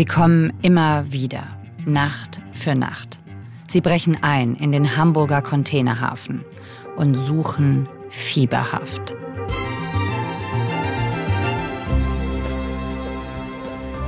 Sie 0.00 0.06
kommen 0.06 0.54
immer 0.62 1.12
wieder, 1.12 1.42
Nacht 1.84 2.40
für 2.54 2.74
Nacht. 2.74 3.20
Sie 3.68 3.82
brechen 3.82 4.16
ein 4.22 4.54
in 4.54 4.72
den 4.72 4.96
Hamburger 4.96 5.42
Containerhafen 5.42 6.42
und 6.96 7.14
suchen 7.14 7.86
fieberhaft. 8.08 9.14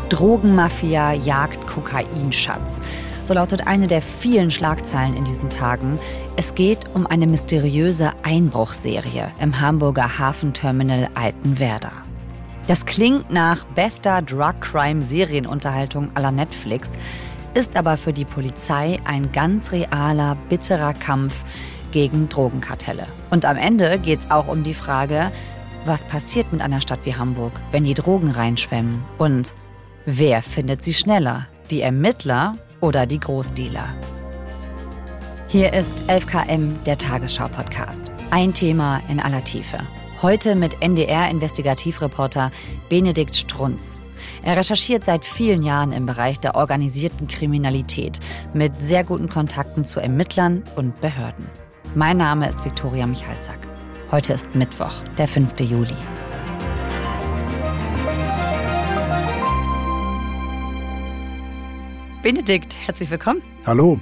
Drogenmafia 0.09 1.13
jagt 1.13 1.67
Kokainschatz. 1.67 2.81
So 3.23 3.35
lautet 3.35 3.67
eine 3.67 3.87
der 3.87 4.01
vielen 4.01 4.51
Schlagzeilen 4.51 5.15
in 5.15 5.27
diesen 5.27 5.51
Tagen. 5.51 5.99
Es 6.37 6.55
geht 6.55 6.87
um 6.95 7.07
eine 7.07 7.27
mysteriöse 7.27 8.13
Einbruchserie 8.23 9.31
im 9.39 9.61
Hamburger 9.61 10.19
Hafenterminal 10.19 11.11
Altenwerder. 11.13 11.93
Das 12.69 12.87
klingt 12.87 13.31
nach 13.31 13.65
bester 13.65 14.23
Drug-Crime-Serienunterhaltung 14.23 16.11
aller 16.15 16.31
Netflix, 16.31 16.93
ist 17.55 17.77
aber 17.77 17.97
für 17.97 18.13
die 18.13 18.25
Polizei 18.25 19.01
ein 19.05 19.33
ganz 19.33 19.73
realer, 19.73 20.37
bitterer 20.49 20.95
Kampf 20.95 21.35
gegen 21.91 22.29
Drogenkartelle. 22.29 23.07
Und 23.31 23.45
am 23.45 23.57
Ende 23.57 23.99
geht 23.99 24.21
es 24.21 24.31
auch 24.31 24.49
um 24.49 24.63
die 24.63 24.75
Frage, 24.75 25.33
was 25.85 26.05
passiert 26.05 26.53
mit 26.53 26.63
einer 26.63 26.81
Stadt 26.81 27.01
wie 27.05 27.15
Hamburg, 27.15 27.53
wenn 27.73 27.85
die 27.85 27.95
Drogen 27.95 28.31
reinschwemmen? 28.31 29.03
Und 29.19 29.53
wer 30.07 30.41
findet 30.41 30.85
sie 30.85 30.95
schneller? 30.95 31.49
Die 31.71 31.83
Ermittler 31.83 32.57
oder 32.81 33.07
die 33.07 33.19
Großdealer. 33.19 33.89
Hier 35.49 35.73
ist 35.73 35.99
11KM, 36.09 36.83
der 36.85 36.97
Tagesschau-Podcast. 36.97 38.13
Ein 38.31 38.55
Thema 38.55 39.03
in 39.11 39.21
aller 39.21 39.45
Tiefe. 39.45 39.81
Heute 40.23 40.55
mit 40.55 40.81
NDR-Investigativreporter 40.81 42.53
Benedikt 42.89 43.35
Strunz. 43.35 43.99
Er 44.45 44.57
recherchiert 44.57 45.05
seit 45.05 45.25
vielen 45.25 45.65
Jahren 45.65 45.91
im 45.91 46.07
Bereich 46.07 46.39
der 46.39 46.55
organisierten 46.55 47.27
Kriminalität 47.27 48.21
mit 48.55 48.73
sehr 48.81 49.03
guten 49.03 49.29
Kontakten 49.29 49.85
zu 49.85 49.99
Ermittlern 49.99 50.63
und 50.77 51.01
Behörden. 51.01 51.49
Mein 51.97 52.19
Name 52.19 52.49
ist 52.49 52.65
Viktoria 52.65 53.05
Michalzack. 53.05 53.59
Heute 54.13 54.35
ist 54.35 54.55
Mittwoch, 54.55 54.95
der 55.19 55.27
5. 55.27 55.59
Juli. 55.59 55.97
Benedikt, 62.23 62.77
herzlich 62.87 63.11
willkommen. 63.11 63.43
Hallo. 63.67 63.99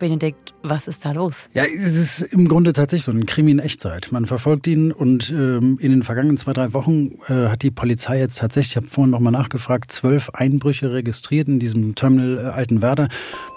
Benedikt, 0.00 0.53
was 0.64 0.88
ist 0.88 1.04
da 1.04 1.12
los? 1.12 1.44
Ja, 1.52 1.64
es 1.64 1.94
ist 1.94 2.22
im 2.22 2.48
Grunde 2.48 2.72
tatsächlich 2.72 3.04
so 3.04 3.12
ein 3.12 3.26
Krimi 3.26 3.50
in 3.50 3.58
Echtzeit. 3.58 4.08
Man 4.10 4.24
verfolgt 4.24 4.66
ihn 4.66 4.92
und 4.92 5.30
ähm, 5.30 5.78
in 5.78 5.90
den 5.90 6.02
vergangenen 6.02 6.38
zwei, 6.38 6.54
drei 6.54 6.72
Wochen 6.72 7.10
äh, 7.28 7.48
hat 7.48 7.62
die 7.62 7.70
Polizei 7.70 8.18
jetzt 8.18 8.38
tatsächlich, 8.38 8.72
ich 8.72 8.76
habe 8.76 8.88
vorhin 8.88 9.10
nochmal 9.10 9.32
nachgefragt, 9.32 9.92
zwölf 9.92 10.30
Einbrüche 10.30 10.92
registriert 10.92 11.48
in 11.48 11.58
diesem 11.58 11.94
Terminal 11.94 12.38
äh, 12.38 12.48
Altenwerder. 12.48 13.08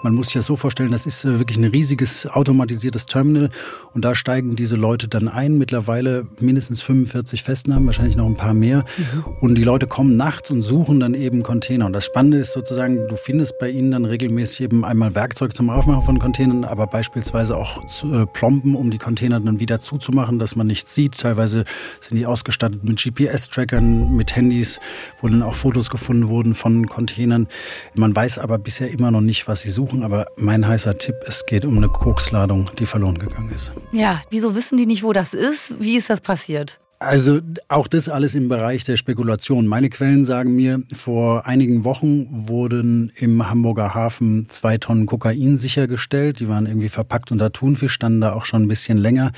Man 0.02 0.14
muss 0.14 0.26
sich 0.26 0.34
das 0.34 0.46
so 0.46 0.54
vorstellen, 0.54 0.92
das 0.92 1.06
ist 1.06 1.24
äh, 1.24 1.38
wirklich 1.38 1.56
ein 1.56 1.64
riesiges 1.64 2.26
automatisiertes 2.26 3.06
Terminal 3.06 3.48
und 3.94 4.04
da 4.04 4.14
steigen 4.14 4.54
diese 4.54 4.76
Leute 4.76 5.08
dann 5.08 5.28
ein. 5.28 5.56
Mittlerweile 5.56 6.26
mindestens 6.40 6.82
45 6.82 7.42
Festnahmen, 7.42 7.86
wahrscheinlich 7.86 8.16
noch 8.16 8.26
ein 8.26 8.36
paar 8.36 8.54
mehr. 8.54 8.84
Mhm. 8.98 9.24
Und 9.40 9.54
die 9.54 9.64
Leute 9.64 9.86
kommen 9.86 10.16
nachts 10.16 10.50
und 10.50 10.60
suchen 10.60 11.00
dann 11.00 11.14
eben 11.14 11.42
Container. 11.42 11.86
Und 11.86 11.94
das 11.94 12.04
Spannende 12.04 12.36
ist 12.38 12.52
sozusagen, 12.52 13.08
du 13.08 13.16
findest 13.16 13.58
bei 13.58 13.70
ihnen 13.70 13.92
dann 13.92 14.04
regelmäßig 14.04 14.60
eben 14.60 14.84
einmal 14.84 15.14
Werkzeug 15.14 15.56
zum 15.56 15.70
Aufmachen 15.70 16.02
von 16.02 16.18
Containern, 16.18 16.64
aber 16.64 16.86
bei 16.86 16.97
beispielsweise 16.98 17.56
auch 17.56 17.84
zu, 17.86 18.12
äh, 18.12 18.26
Plomben, 18.26 18.74
um 18.74 18.90
die 18.90 18.98
Container 18.98 19.38
dann 19.38 19.60
wieder 19.60 19.78
zuzumachen, 19.78 20.40
dass 20.40 20.56
man 20.56 20.66
nichts 20.66 20.96
sieht. 20.96 21.16
Teilweise 21.16 21.62
sind 22.00 22.16
die 22.16 22.26
ausgestattet 22.26 22.82
mit 22.82 23.00
GPS-Trackern, 23.00 24.16
mit 24.16 24.34
Handys, 24.34 24.80
wo 25.20 25.28
dann 25.28 25.42
auch 25.42 25.54
Fotos 25.54 25.90
gefunden 25.90 26.28
wurden 26.28 26.54
von 26.54 26.88
Containern. 26.88 27.46
Man 27.94 28.16
weiß 28.16 28.40
aber 28.40 28.58
bisher 28.58 28.90
immer 28.90 29.12
noch 29.12 29.20
nicht, 29.20 29.46
was 29.46 29.62
sie 29.62 29.70
suchen. 29.70 30.02
Aber 30.02 30.26
mein 30.36 30.66
heißer 30.66 30.98
Tipp, 30.98 31.14
es 31.24 31.46
geht 31.46 31.64
um 31.64 31.76
eine 31.76 31.88
Koksladung, 31.88 32.68
die 32.80 32.86
verloren 32.86 33.18
gegangen 33.18 33.52
ist. 33.54 33.70
Ja, 33.92 34.20
wieso 34.30 34.56
wissen 34.56 34.76
die 34.76 34.86
nicht, 34.86 35.04
wo 35.04 35.12
das 35.12 35.34
ist? 35.34 35.76
Wie 35.78 35.96
ist 35.96 36.10
das 36.10 36.20
passiert? 36.20 36.80
Also 37.00 37.38
auch 37.68 37.86
das 37.86 38.08
alles 38.08 38.34
im 38.34 38.48
Bereich 38.48 38.82
der 38.82 38.96
Spekulation. 38.96 39.68
Meine 39.68 39.88
Quellen 39.88 40.24
sagen 40.24 40.56
mir, 40.56 40.82
vor 40.92 41.46
einigen 41.46 41.84
Wochen 41.84 42.48
wurden 42.48 43.12
im 43.14 43.48
Hamburger 43.48 43.94
Hafen 43.94 44.46
zwei 44.48 44.78
Tonnen 44.78 45.06
Kokain 45.06 45.56
sichergestellt. 45.56 46.40
Die 46.40 46.48
waren 46.48 46.66
irgendwie 46.66 46.88
verpackt 46.88 47.30
unter 47.30 47.52
Thunfisch, 47.52 47.92
standen 47.92 48.22
da 48.22 48.32
auch 48.32 48.44
schon 48.44 48.62
ein 48.62 48.68
bisschen 48.68 48.98
länger. 48.98 49.30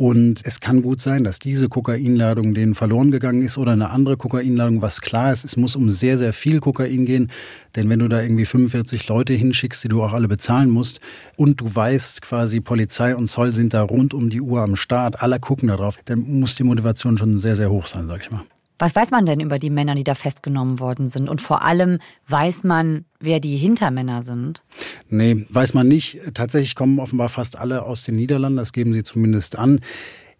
Und 0.00 0.40
es 0.46 0.60
kann 0.60 0.80
gut 0.80 0.98
sein, 0.98 1.24
dass 1.24 1.40
diese 1.40 1.68
Kokainladung 1.68 2.54
denen 2.54 2.74
verloren 2.74 3.10
gegangen 3.10 3.42
ist 3.42 3.58
oder 3.58 3.72
eine 3.72 3.90
andere 3.90 4.16
Kokainladung. 4.16 4.80
Was 4.80 5.02
klar 5.02 5.30
ist, 5.30 5.44
es 5.44 5.58
muss 5.58 5.76
um 5.76 5.90
sehr, 5.90 6.16
sehr 6.16 6.32
viel 6.32 6.58
Kokain 6.60 7.04
gehen. 7.04 7.30
Denn 7.76 7.90
wenn 7.90 7.98
du 7.98 8.08
da 8.08 8.22
irgendwie 8.22 8.46
45 8.46 9.08
Leute 9.08 9.34
hinschickst, 9.34 9.84
die 9.84 9.88
du 9.88 10.02
auch 10.02 10.14
alle 10.14 10.26
bezahlen 10.26 10.70
musst, 10.70 11.00
und 11.36 11.60
du 11.60 11.66
weißt 11.66 12.22
quasi, 12.22 12.60
Polizei 12.60 13.14
und 13.14 13.28
Zoll 13.28 13.52
sind 13.52 13.74
da 13.74 13.82
rund 13.82 14.14
um 14.14 14.30
die 14.30 14.40
Uhr 14.40 14.62
am 14.62 14.74
Start, 14.74 15.20
alle 15.20 15.38
gucken 15.38 15.68
darauf, 15.68 15.98
dann 16.06 16.20
muss 16.20 16.54
die 16.54 16.64
Motivation 16.64 17.18
schon 17.18 17.36
sehr, 17.36 17.56
sehr 17.56 17.70
hoch 17.70 17.84
sein, 17.84 18.06
sag 18.06 18.22
ich 18.22 18.30
mal. 18.30 18.44
Was 18.80 18.96
weiß 18.96 19.10
man 19.10 19.26
denn 19.26 19.40
über 19.40 19.58
die 19.58 19.68
Männer, 19.68 19.94
die 19.94 20.04
da 20.04 20.14
festgenommen 20.14 20.80
worden 20.80 21.06
sind? 21.06 21.28
Und 21.28 21.42
vor 21.42 21.62
allem 21.62 21.98
weiß 22.28 22.64
man, 22.64 23.04
wer 23.20 23.38
die 23.38 23.58
Hintermänner 23.58 24.22
sind? 24.22 24.62
Nee, 25.10 25.44
weiß 25.50 25.74
man 25.74 25.86
nicht. 25.86 26.18
Tatsächlich 26.32 26.74
kommen 26.74 26.98
offenbar 26.98 27.28
fast 27.28 27.58
alle 27.58 27.82
aus 27.82 28.04
den 28.04 28.16
Niederlanden, 28.16 28.56
das 28.56 28.72
geben 28.72 28.94
sie 28.94 29.02
zumindest 29.02 29.58
an. 29.58 29.80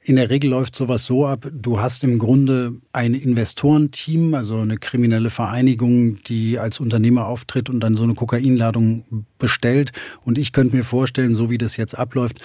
In 0.03 0.17
der 0.17 0.31
Regel 0.31 0.49
läuft 0.51 0.75
sowas 0.75 1.05
so 1.05 1.27
ab, 1.27 1.47
du 1.53 1.79
hast 1.79 2.03
im 2.03 2.19
Grunde 2.19 2.73
ein 2.93 3.13
Investorenteam, 3.13 4.33
also 4.33 4.59
eine 4.59 4.79
kriminelle 4.79 5.29
Vereinigung, 5.29 6.23
die 6.23 6.59
als 6.59 6.81
Unternehmer 6.81 7.27
auftritt 7.27 7.69
und 7.69 7.81
dann 7.81 7.97
so 7.97 8.05
eine 8.05 8.15
Kokainladung 8.15 9.27
bestellt. 9.41 9.93
Und 10.25 10.39
ich 10.39 10.53
könnte 10.53 10.77
mir 10.77 10.85
vorstellen, 10.85 11.35
so 11.35 11.51
wie 11.51 11.59
das 11.59 11.77
jetzt 11.77 11.99
abläuft, 11.99 12.41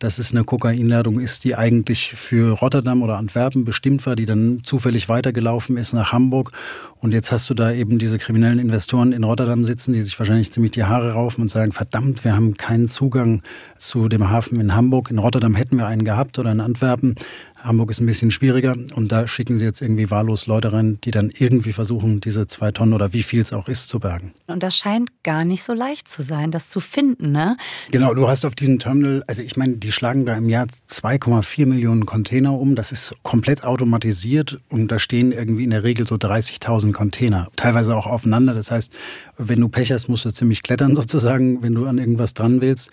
dass 0.00 0.18
es 0.18 0.32
eine 0.32 0.44
Kokainladung 0.44 1.20
ist, 1.20 1.44
die 1.44 1.56
eigentlich 1.56 2.14
für 2.14 2.54
Rotterdam 2.58 3.02
oder 3.02 3.18
Antwerpen 3.18 3.66
bestimmt 3.66 4.04
war, 4.06 4.16
die 4.16 4.24
dann 4.24 4.62
zufällig 4.64 5.10
weitergelaufen 5.10 5.76
ist 5.76 5.92
nach 5.92 6.10
Hamburg. 6.10 6.52
Und 7.00 7.12
jetzt 7.12 7.30
hast 7.30 7.50
du 7.50 7.54
da 7.54 7.70
eben 7.70 7.98
diese 7.98 8.18
kriminellen 8.18 8.58
Investoren 8.58 9.12
in 9.12 9.24
Rotterdam 9.24 9.66
sitzen, 9.66 9.92
die 9.92 10.00
sich 10.00 10.18
wahrscheinlich 10.18 10.52
ziemlich 10.52 10.72
die 10.72 10.84
Haare 10.84 11.12
raufen 11.12 11.42
und 11.42 11.48
sagen, 11.48 11.72
verdammt, 11.72 12.24
wir 12.24 12.34
haben 12.34 12.56
keinen 12.56 12.88
Zugang 12.88 13.42
zu 13.76 14.08
dem 14.08 14.30
Hafen 14.30 14.58
in 14.58 14.74
Hamburg. 14.74 15.10
In 15.10 15.18
Rotterdam 15.18 15.54
hätten 15.54 15.76
wir 15.76 15.86
einen 15.86 16.04
gehabt 16.04 16.38
oder 16.38 16.50
in 16.50 16.60
Antwerpen. 16.60 17.16
Hamburg 17.62 17.90
ist 17.90 18.00
ein 18.00 18.06
bisschen 18.06 18.30
schwieriger 18.30 18.74
und 18.94 19.12
da 19.12 19.26
schicken 19.26 19.58
sie 19.58 19.64
jetzt 19.64 19.82
irgendwie 19.82 20.10
wahllos 20.10 20.46
Leute 20.46 20.72
rein, 20.72 20.98
die 21.04 21.10
dann 21.10 21.30
irgendwie 21.30 21.72
versuchen, 21.72 22.20
diese 22.20 22.46
zwei 22.46 22.72
Tonnen 22.72 22.92
oder 22.94 23.12
wie 23.12 23.22
viel 23.22 23.40
es 23.40 23.52
auch 23.52 23.68
ist, 23.68 23.88
zu 23.88 24.00
bergen. 24.00 24.32
Und 24.46 24.62
das 24.62 24.76
scheint 24.76 25.10
gar 25.22 25.44
nicht 25.44 25.62
so 25.62 25.72
leicht 25.72 26.08
zu 26.08 26.22
sein, 26.22 26.50
das 26.50 26.70
zu 26.70 26.80
finden, 26.80 27.32
ne? 27.32 27.56
Genau, 27.90 28.14
du 28.14 28.28
hast 28.28 28.44
auf 28.44 28.54
diesem 28.54 28.78
Terminal, 28.78 29.22
also 29.26 29.42
ich 29.42 29.56
meine, 29.56 29.76
die 29.76 29.92
schlagen 29.92 30.26
da 30.26 30.36
im 30.36 30.48
Jahr 30.48 30.66
2,4 30.88 31.66
Millionen 31.66 32.06
Container 32.06 32.52
um. 32.52 32.74
Das 32.74 32.92
ist 32.92 33.14
komplett 33.22 33.64
automatisiert 33.64 34.60
und 34.68 34.88
da 34.88 34.98
stehen 34.98 35.32
irgendwie 35.32 35.64
in 35.64 35.70
der 35.70 35.84
Regel 35.84 36.06
so 36.06 36.16
30.000 36.16 36.92
Container, 36.92 37.48
teilweise 37.56 37.96
auch 37.96 38.06
aufeinander. 38.06 38.54
Das 38.54 38.70
heißt, 38.70 38.92
wenn 39.36 39.60
du 39.60 39.68
Pech 39.68 39.92
hast, 39.92 40.08
musst 40.08 40.24
du 40.24 40.30
ziemlich 40.30 40.62
klettern 40.62 40.96
sozusagen, 41.00 41.62
wenn 41.62 41.74
du 41.74 41.86
an 41.86 41.98
irgendwas 41.98 42.34
dran 42.34 42.60
willst. 42.60 42.90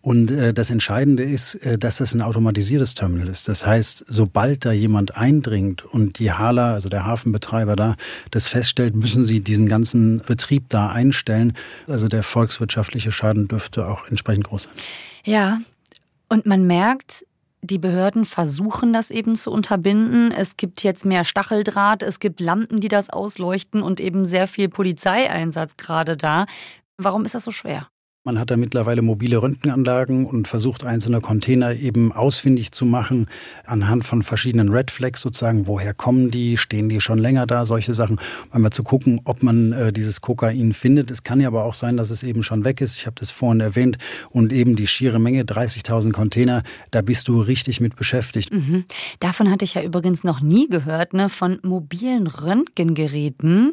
Und 0.00 0.30
äh, 0.30 0.54
das 0.54 0.70
Entscheidende 0.70 1.24
ist, 1.24 1.54
äh, 1.56 1.76
dass 1.76 1.98
das 1.98 2.14
ein 2.14 2.22
automatisiertes 2.22 2.94
Terminal 2.94 3.28
ist. 3.28 3.48
Das 3.48 3.66
heißt, 3.66 4.04
sobald 4.06 4.64
da 4.64 4.72
jemand 4.72 5.16
eindringt 5.16 5.84
und 5.84 6.18
die 6.18 6.32
Hala, 6.32 6.72
also 6.74 6.88
der 6.88 7.04
Hafenbetreiber 7.04 7.74
da, 7.74 7.96
das 8.30 8.46
feststellt, 8.46 8.94
müssen 8.94 9.24
sie 9.24 9.40
diesen 9.40 9.68
ganzen 9.68 10.18
Betrieb 10.18 10.68
da 10.68 10.88
einstellen. 10.88 11.52
Also 11.88 12.08
der 12.08 12.22
volkswirtschaftliche 12.22 13.10
Schaden 13.10 13.48
dürfte 13.48 13.88
auch 13.88 14.06
entsprechend 14.08 14.44
groß 14.44 14.64
sein. 14.64 14.72
Ja, 15.24 15.60
und 16.28 16.46
man 16.46 16.66
merkt, 16.66 17.24
die 17.60 17.78
Behörden 17.78 18.24
versuchen 18.24 18.92
das 18.92 19.10
eben 19.10 19.34
zu 19.34 19.50
unterbinden. 19.50 20.30
Es 20.30 20.56
gibt 20.56 20.84
jetzt 20.84 21.04
mehr 21.04 21.24
Stacheldraht, 21.24 22.04
es 22.04 22.20
gibt 22.20 22.40
Lampen, 22.40 22.80
die 22.80 22.88
das 22.88 23.10
ausleuchten 23.10 23.82
und 23.82 23.98
eben 23.98 24.24
sehr 24.24 24.46
viel 24.46 24.68
Polizeieinsatz 24.68 25.76
gerade 25.76 26.16
da. 26.16 26.46
Warum 26.98 27.24
ist 27.24 27.34
das 27.34 27.44
so 27.44 27.50
schwer? 27.50 27.88
Man 28.28 28.38
hat 28.38 28.50
da 28.50 28.58
mittlerweile 28.58 29.00
mobile 29.00 29.40
Röntgenanlagen 29.40 30.26
und 30.26 30.48
versucht 30.48 30.84
einzelne 30.84 31.22
Container 31.22 31.74
eben 31.74 32.12
ausfindig 32.12 32.72
zu 32.72 32.84
machen 32.84 33.26
anhand 33.64 34.04
von 34.04 34.20
verschiedenen 34.20 34.68
Red 34.68 34.90
Flags 34.90 35.22
sozusagen. 35.22 35.66
Woher 35.66 35.94
kommen 35.94 36.30
die? 36.30 36.58
Stehen 36.58 36.90
die 36.90 37.00
schon 37.00 37.18
länger 37.18 37.46
da? 37.46 37.64
Solche 37.64 37.94
Sachen. 37.94 38.20
Einmal 38.50 38.70
zu 38.70 38.82
gucken, 38.82 39.22
ob 39.24 39.42
man 39.42 39.72
äh, 39.72 39.94
dieses 39.94 40.20
Kokain 40.20 40.74
findet. 40.74 41.10
Es 41.10 41.22
kann 41.22 41.40
ja 41.40 41.48
aber 41.48 41.64
auch 41.64 41.72
sein, 41.72 41.96
dass 41.96 42.10
es 42.10 42.22
eben 42.22 42.42
schon 42.42 42.64
weg 42.64 42.82
ist. 42.82 42.98
Ich 42.98 43.06
habe 43.06 43.16
das 43.18 43.30
vorhin 43.30 43.60
erwähnt. 43.60 43.96
Und 44.28 44.52
eben 44.52 44.76
die 44.76 44.88
schiere 44.88 45.18
Menge, 45.18 45.44
30.000 45.44 46.12
Container, 46.12 46.64
da 46.90 47.00
bist 47.00 47.28
du 47.28 47.40
richtig 47.40 47.80
mit 47.80 47.96
beschäftigt. 47.96 48.52
Mhm. 48.52 48.84
Davon 49.20 49.50
hatte 49.50 49.64
ich 49.64 49.72
ja 49.72 49.82
übrigens 49.82 50.22
noch 50.22 50.42
nie 50.42 50.68
gehört, 50.68 51.14
ne? 51.14 51.30
von 51.30 51.60
mobilen 51.62 52.26
Röntgengeräten 52.26 53.72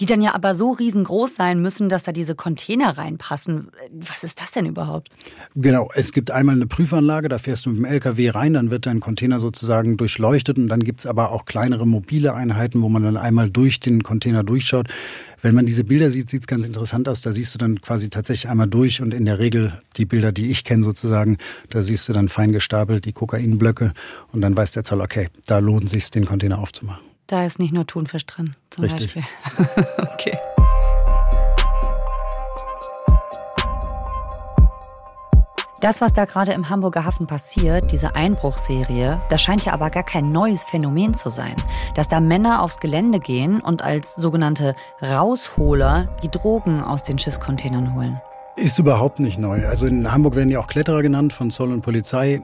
Die 0.00 0.06
dann 0.06 0.20
ja 0.20 0.34
aber 0.34 0.54
so 0.54 0.72
riesengroß 0.72 1.34
sein 1.34 1.60
müssen, 1.60 1.88
dass 1.88 2.02
da 2.02 2.12
diese 2.12 2.34
Container 2.34 2.98
reinpassen. 2.98 3.68
Was 3.92 4.24
ist 4.24 4.40
das 4.40 4.50
denn 4.52 4.66
überhaupt? 4.66 5.08
Genau, 5.54 5.88
es 5.94 6.12
gibt 6.12 6.30
einmal 6.30 6.56
eine 6.56 6.66
Prüfanlage, 6.66 7.28
da 7.28 7.38
fährst 7.38 7.66
du 7.66 7.70
mit 7.70 7.78
dem 7.78 7.84
LKW 7.86 8.30
rein, 8.30 8.54
dann 8.54 8.70
wird 8.70 8.86
dein 8.86 9.00
Container 9.00 9.40
sozusagen 9.40 9.96
durchleuchtet 9.96 10.58
und 10.58 10.68
dann 10.68 10.80
gibt 10.80 11.00
es 11.00 11.06
aber 11.06 11.32
auch 11.32 11.46
kleinere 11.46 11.86
mobile 11.86 12.34
Einheiten, 12.34 12.82
wo 12.82 12.88
man 12.88 13.02
dann 13.02 13.16
einmal 13.16 13.50
durch 13.50 13.80
den 13.80 14.02
Container 14.02 14.44
durchschaut. 14.44 14.88
Wenn 15.40 15.54
man 15.54 15.66
diese 15.66 15.84
Bilder 15.84 16.10
sieht, 16.10 16.28
sieht 16.28 16.42
es 16.42 16.46
ganz 16.46 16.66
interessant 16.66 17.08
aus. 17.08 17.20
Da 17.20 17.32
siehst 17.32 17.54
du 17.54 17.58
dann 17.58 17.80
quasi 17.80 18.10
tatsächlich 18.10 18.50
einmal 18.50 18.68
durch 18.68 19.00
und 19.00 19.14
in 19.14 19.24
der 19.24 19.38
Regel 19.38 19.80
die 19.96 20.04
Bilder, 20.04 20.32
die 20.32 20.50
ich 20.50 20.64
kenne 20.64 20.84
sozusagen, 20.84 21.38
da 21.70 21.82
siehst 21.82 22.08
du 22.08 22.12
dann 22.12 22.28
fein 22.28 22.52
gestapelt 22.52 23.04
die 23.04 23.12
Kokainblöcke 23.12 23.92
und 24.32 24.40
dann 24.40 24.56
weiß 24.56 24.72
der 24.72 24.84
Zoll, 24.84 25.00
okay, 25.00 25.28
da 25.46 25.58
lohnt 25.58 25.88
sich 25.88 26.10
den 26.10 26.26
Container 26.26 26.58
aufzumachen. 26.58 27.05
Da 27.26 27.44
ist 27.44 27.58
nicht 27.58 27.72
nur 27.72 27.84
Thunfisch 27.86 28.24
drin, 28.24 28.54
zum 28.70 28.84
Richtig. 28.84 29.14
Beispiel. 29.14 29.86
okay. 29.98 30.38
Das, 35.80 36.00
was 36.00 36.12
da 36.12 36.24
gerade 36.24 36.52
im 36.52 36.70
Hamburger 36.70 37.04
Hafen 37.04 37.26
passiert, 37.26 37.90
diese 37.90 38.14
Einbruchserie, 38.14 39.20
das 39.28 39.42
scheint 39.42 39.64
ja 39.64 39.72
aber 39.72 39.90
gar 39.90 40.04
kein 40.04 40.30
neues 40.30 40.64
Phänomen 40.64 41.14
zu 41.14 41.28
sein. 41.28 41.56
Dass 41.94 42.06
da 42.06 42.20
Männer 42.20 42.62
aufs 42.62 42.78
Gelände 42.78 43.18
gehen 43.18 43.60
und 43.60 43.82
als 43.82 44.14
sogenannte 44.14 44.76
Rausholer 45.02 46.08
die 46.22 46.30
Drogen 46.30 46.80
aus 46.80 47.02
den 47.02 47.18
Schiffscontainern 47.18 47.94
holen. 47.94 48.20
Ist 48.54 48.78
überhaupt 48.78 49.18
nicht 49.18 49.38
neu. 49.38 49.66
Also 49.66 49.86
in 49.86 50.10
Hamburg 50.10 50.36
werden 50.36 50.50
ja 50.50 50.60
auch 50.60 50.68
Kletterer 50.68 51.02
genannt 51.02 51.32
von 51.32 51.50
Zoll 51.50 51.72
und 51.72 51.82
Polizei. 51.82 52.40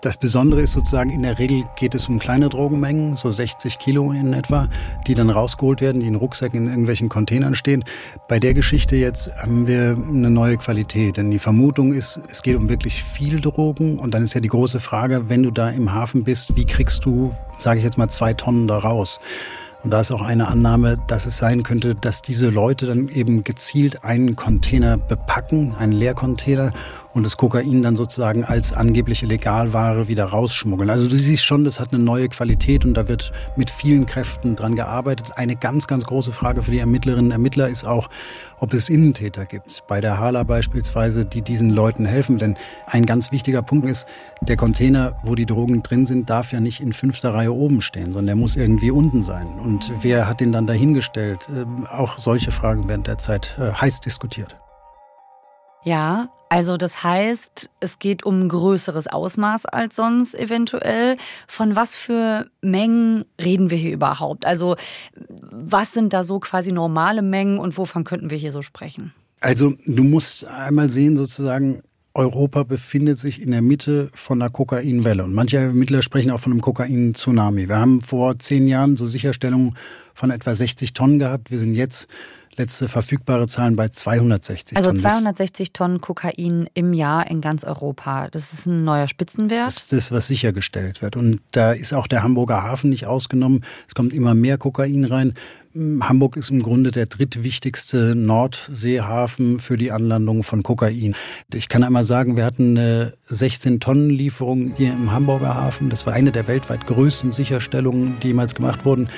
Das 0.00 0.16
Besondere 0.16 0.60
ist 0.62 0.74
sozusagen, 0.74 1.10
in 1.10 1.22
der 1.22 1.40
Regel 1.40 1.64
geht 1.74 1.92
es 1.92 2.08
um 2.08 2.20
kleine 2.20 2.48
Drogenmengen, 2.48 3.16
so 3.16 3.32
60 3.32 3.80
Kilo 3.80 4.12
in 4.12 4.32
etwa, 4.32 4.68
die 5.08 5.14
dann 5.16 5.28
rausgeholt 5.28 5.80
werden, 5.80 6.00
die 6.00 6.06
in 6.06 6.14
Rucksäcken 6.14 6.62
in 6.62 6.68
irgendwelchen 6.68 7.08
Containern 7.08 7.56
stehen. 7.56 7.82
Bei 8.28 8.38
der 8.38 8.54
Geschichte 8.54 8.94
jetzt 8.94 9.32
haben 9.36 9.66
wir 9.66 9.96
eine 9.96 10.30
neue 10.30 10.56
Qualität, 10.56 11.16
denn 11.16 11.32
die 11.32 11.40
Vermutung 11.40 11.92
ist, 11.92 12.20
es 12.30 12.44
geht 12.44 12.54
um 12.54 12.68
wirklich 12.68 13.02
viel 13.02 13.40
Drogen 13.40 13.98
und 13.98 14.14
dann 14.14 14.22
ist 14.22 14.34
ja 14.34 14.40
die 14.40 14.48
große 14.48 14.78
Frage, 14.78 15.28
wenn 15.28 15.42
du 15.42 15.50
da 15.50 15.68
im 15.68 15.92
Hafen 15.92 16.22
bist, 16.22 16.54
wie 16.54 16.64
kriegst 16.64 17.04
du, 17.04 17.34
sage 17.58 17.78
ich 17.78 17.84
jetzt 17.84 17.98
mal, 17.98 18.08
zwei 18.08 18.34
Tonnen 18.34 18.68
da 18.68 18.78
raus? 18.78 19.18
Und 19.84 19.90
da 19.92 20.00
ist 20.00 20.10
auch 20.10 20.22
eine 20.22 20.48
Annahme, 20.48 20.98
dass 21.06 21.26
es 21.26 21.38
sein 21.38 21.62
könnte, 21.62 21.94
dass 21.94 22.20
diese 22.20 22.50
Leute 22.50 22.86
dann 22.86 23.08
eben 23.08 23.44
gezielt 23.44 24.04
einen 24.04 24.34
Container 24.34 24.96
bepacken, 24.96 25.74
einen 25.76 25.92
Leercontainer 25.92 26.72
und 27.14 27.24
das 27.24 27.36
Kokain 27.36 27.82
dann 27.82 27.96
sozusagen 27.96 28.44
als 28.44 28.72
angebliche 28.72 29.26
Legalware 29.26 30.08
wieder 30.08 30.26
rausschmuggeln. 30.26 30.90
Also 30.90 31.08
du 31.08 31.16
siehst 31.16 31.44
schon, 31.44 31.64
das 31.64 31.80
hat 31.80 31.92
eine 31.92 32.02
neue 32.02 32.28
Qualität 32.28 32.84
und 32.84 32.94
da 32.94 33.08
wird 33.08 33.32
mit 33.56 33.70
vielen 33.70 34.06
Kräften 34.06 34.56
dran 34.56 34.76
gearbeitet. 34.76 35.32
Eine 35.36 35.56
ganz, 35.56 35.86
ganz 35.86 36.04
große 36.04 36.32
Frage 36.32 36.62
für 36.62 36.70
die 36.70 36.78
Ermittlerinnen 36.78 37.26
und 37.26 37.32
Ermittler 37.32 37.68
ist 37.68 37.84
auch, 37.84 38.08
ob 38.60 38.72
es 38.72 38.88
Innentäter 38.88 39.46
gibt. 39.46 39.84
Bei 39.86 40.00
der 40.00 40.18
Hala 40.18 40.42
beispielsweise, 40.42 41.24
die 41.24 41.42
diesen 41.42 41.70
Leuten 41.70 42.04
helfen. 42.04 42.38
Denn 42.38 42.56
ein 42.86 43.06
ganz 43.06 43.32
wichtiger 43.32 43.62
Punkt 43.62 43.86
ist, 43.86 44.06
der 44.40 44.56
Container, 44.56 45.16
wo 45.22 45.34
die 45.34 45.46
Drogen 45.46 45.82
drin 45.82 46.06
sind, 46.06 46.30
darf 46.30 46.52
ja 46.52 46.60
nicht 46.60 46.80
in 46.80 46.92
fünfter 46.92 47.34
Reihe 47.34 47.52
oben 47.52 47.80
stehen, 47.80 48.12
sondern 48.12 48.26
der 48.26 48.36
muss 48.36 48.56
irgendwie 48.56 48.90
unten 48.90 49.22
sein. 49.22 49.46
Und 49.62 49.92
wer 50.02 50.28
hat 50.28 50.40
den 50.40 50.52
dann 50.52 50.66
dahingestellt? 50.66 51.48
Ähm, 51.48 51.86
auch 51.86 52.18
solche 52.18 52.52
Fragen 52.52 52.88
werden 52.88 53.02
derzeit 53.02 53.56
äh, 53.58 53.72
heiß 53.72 54.00
diskutiert. 54.00 54.56
Ja, 55.84 56.28
also 56.48 56.76
das 56.76 57.02
heißt, 57.02 57.70
es 57.80 57.98
geht 57.98 58.24
um 58.24 58.40
ein 58.40 58.48
größeres 58.48 59.06
Ausmaß 59.06 59.66
als 59.66 59.96
sonst 59.96 60.34
eventuell. 60.34 61.16
Von 61.46 61.76
was 61.76 61.94
für 61.94 62.46
Mengen 62.62 63.24
reden 63.40 63.70
wir 63.70 63.78
hier 63.78 63.92
überhaupt? 63.92 64.46
Also 64.46 64.76
was 65.40 65.92
sind 65.92 66.12
da 66.12 66.24
so 66.24 66.40
quasi 66.40 66.72
normale 66.72 67.22
Mengen 67.22 67.58
und 67.58 67.76
wovon 67.76 68.04
könnten 68.04 68.30
wir 68.30 68.38
hier 68.38 68.52
so 68.52 68.62
sprechen? 68.62 69.12
Also 69.40 69.74
du 69.86 70.02
musst 70.02 70.46
einmal 70.46 70.90
sehen 70.90 71.16
sozusagen, 71.16 71.82
Europa 72.14 72.64
befindet 72.64 73.18
sich 73.18 73.40
in 73.40 73.52
der 73.52 73.62
Mitte 73.62 74.10
von 74.12 74.42
einer 74.42 74.50
Kokainwelle. 74.50 75.22
Und 75.22 75.34
manche 75.34 75.58
Ermittler 75.58 76.02
sprechen 76.02 76.32
auch 76.32 76.40
von 76.40 76.52
einem 76.52 76.62
Kokain-Tsunami. 76.62 77.68
Wir 77.68 77.76
haben 77.76 78.00
vor 78.00 78.38
zehn 78.38 78.66
Jahren 78.66 78.96
so 78.96 79.06
Sicherstellungen 79.06 79.76
von 80.14 80.32
etwa 80.32 80.54
60 80.54 80.94
Tonnen 80.94 81.20
gehabt. 81.20 81.52
Wir 81.52 81.60
sind 81.60 81.74
jetzt 81.74 82.08
letzte 82.58 82.88
verfügbare 82.88 83.46
Zahlen 83.46 83.76
bei 83.76 83.88
260 83.88 84.76
also 84.76 84.90
Tonnen. 84.90 85.04
Also 85.04 85.18
260 85.18 85.72
Tonnen 85.72 86.00
Kokain 86.00 86.68
im 86.74 86.92
Jahr 86.92 87.30
in 87.30 87.40
ganz 87.40 87.64
Europa. 87.64 88.28
Das 88.28 88.52
ist 88.52 88.66
ein 88.66 88.84
neuer 88.84 89.08
Spitzenwert. 89.08 89.66
Das 89.66 89.76
ist 89.76 89.92
das, 89.92 90.12
was 90.12 90.26
sichergestellt 90.26 91.02
wird. 91.02 91.16
Und 91.16 91.40
da 91.52 91.72
ist 91.72 91.94
auch 91.94 92.06
der 92.06 92.22
Hamburger 92.22 92.62
Hafen 92.62 92.90
nicht 92.90 93.06
ausgenommen. 93.06 93.64
Es 93.86 93.94
kommt 93.94 94.12
immer 94.12 94.34
mehr 94.34 94.58
Kokain 94.58 95.04
rein. 95.04 95.34
Hamburg 95.74 96.36
ist 96.36 96.50
im 96.50 96.62
Grunde 96.62 96.90
der 96.90 97.06
drittwichtigste 97.06 98.14
Nordseehafen 98.16 99.58
für 99.60 99.76
die 99.76 99.92
Anlandung 99.92 100.42
von 100.42 100.62
Kokain. 100.62 101.14
Ich 101.52 101.68
kann 101.68 101.84
einmal 101.84 102.04
sagen, 102.04 102.36
wir 102.36 102.44
hatten 102.44 102.76
eine 102.76 103.14
16-Tonnen-Lieferung 103.30 104.74
hier 104.76 104.92
im 104.92 105.12
Hamburger 105.12 105.54
Hafen. 105.54 105.90
Das 105.90 106.06
war 106.06 106.14
eine 106.14 106.32
der 106.32 106.48
weltweit 106.48 106.86
größten 106.86 107.32
Sicherstellungen, 107.32 108.16
die 108.22 108.28
jemals 108.28 108.54
gemacht 108.54 108.84
wurden. 108.84 109.08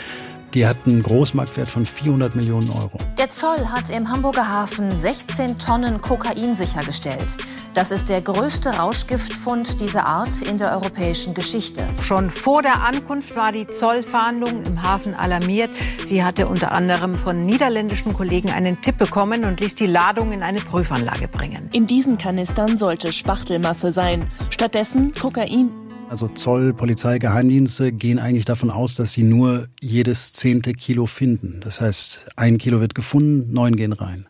Die 0.55 0.67
hat 0.67 0.79
einen 0.85 1.02
Großmarktwert 1.02 1.69
von 1.69 1.87
400 1.87 2.35
Millionen 2.35 2.70
Euro. 2.70 2.99
Der 3.19 3.31
Zoll 3.31 3.69
hat 3.69 3.88
im 3.91 4.11
Hamburger 4.11 4.49
Hafen 4.49 4.91
16 4.91 5.58
Tonnen 5.58 6.00
Kokain 6.00 6.56
sichergestellt. 6.56 7.37
Das 7.73 7.93
ist 7.93 8.08
der 8.08 8.20
größte 8.20 8.70
Rauschgiftfund 8.70 9.81
dieser 9.81 10.06
Art 10.06 10.43
in 10.43 10.56
der 10.56 10.73
europäischen 10.73 11.35
Geschichte. 11.35 11.88
Schon 12.00 12.31
vor 12.31 12.62
der 12.62 12.82
Ankunft 12.82 13.37
war 13.37 13.52
die 13.52 13.69
Zollfahndung 13.69 14.64
im 14.64 14.82
Hafen 14.82 15.14
alarmiert. 15.14 15.70
Sie 16.02 16.25
hatte 16.25 16.49
unter 16.49 16.73
anderem 16.73 17.17
von 17.17 17.38
niederländischen 17.38 18.12
Kollegen 18.12 18.50
einen 18.50 18.81
Tipp 18.81 18.97
bekommen 18.97 19.44
und 19.44 19.61
ließ 19.61 19.76
die 19.76 19.87
Ladung 19.87 20.32
in 20.32 20.43
eine 20.43 20.61
Prüfanlage 20.61 21.29
bringen. 21.29 21.70
In 21.73 21.87
diesen 21.87 22.19
Kanistern 22.19 22.76
sollte 22.76 23.12
Spachtelmasse 23.12 23.93
sein. 23.93 24.29
Stattdessen 24.50 25.14
Kokain 25.14 25.70
also 26.11 26.27
Zoll, 26.27 26.75
Polizei, 26.75 27.21
Geheimdienste 27.21 27.93
gehen 27.93 28.19
eigentlich 28.19 28.45
davon 28.45 28.69
aus, 28.69 28.97
dass 28.97 29.12
sie 29.12 29.23
nur 29.23 29.69
jedes 29.81 30.33
zehnte 30.33 30.73
Kilo 30.73 31.07
finden. 31.07 31.61
Das 31.61 31.81
heißt, 31.81 32.31
ein 32.35 32.59
Kilo 32.59 32.81
wird 32.81 32.97
gefunden, 32.97 33.53
neun 33.53 33.77
gehen 33.77 33.93
rein. 33.93 34.27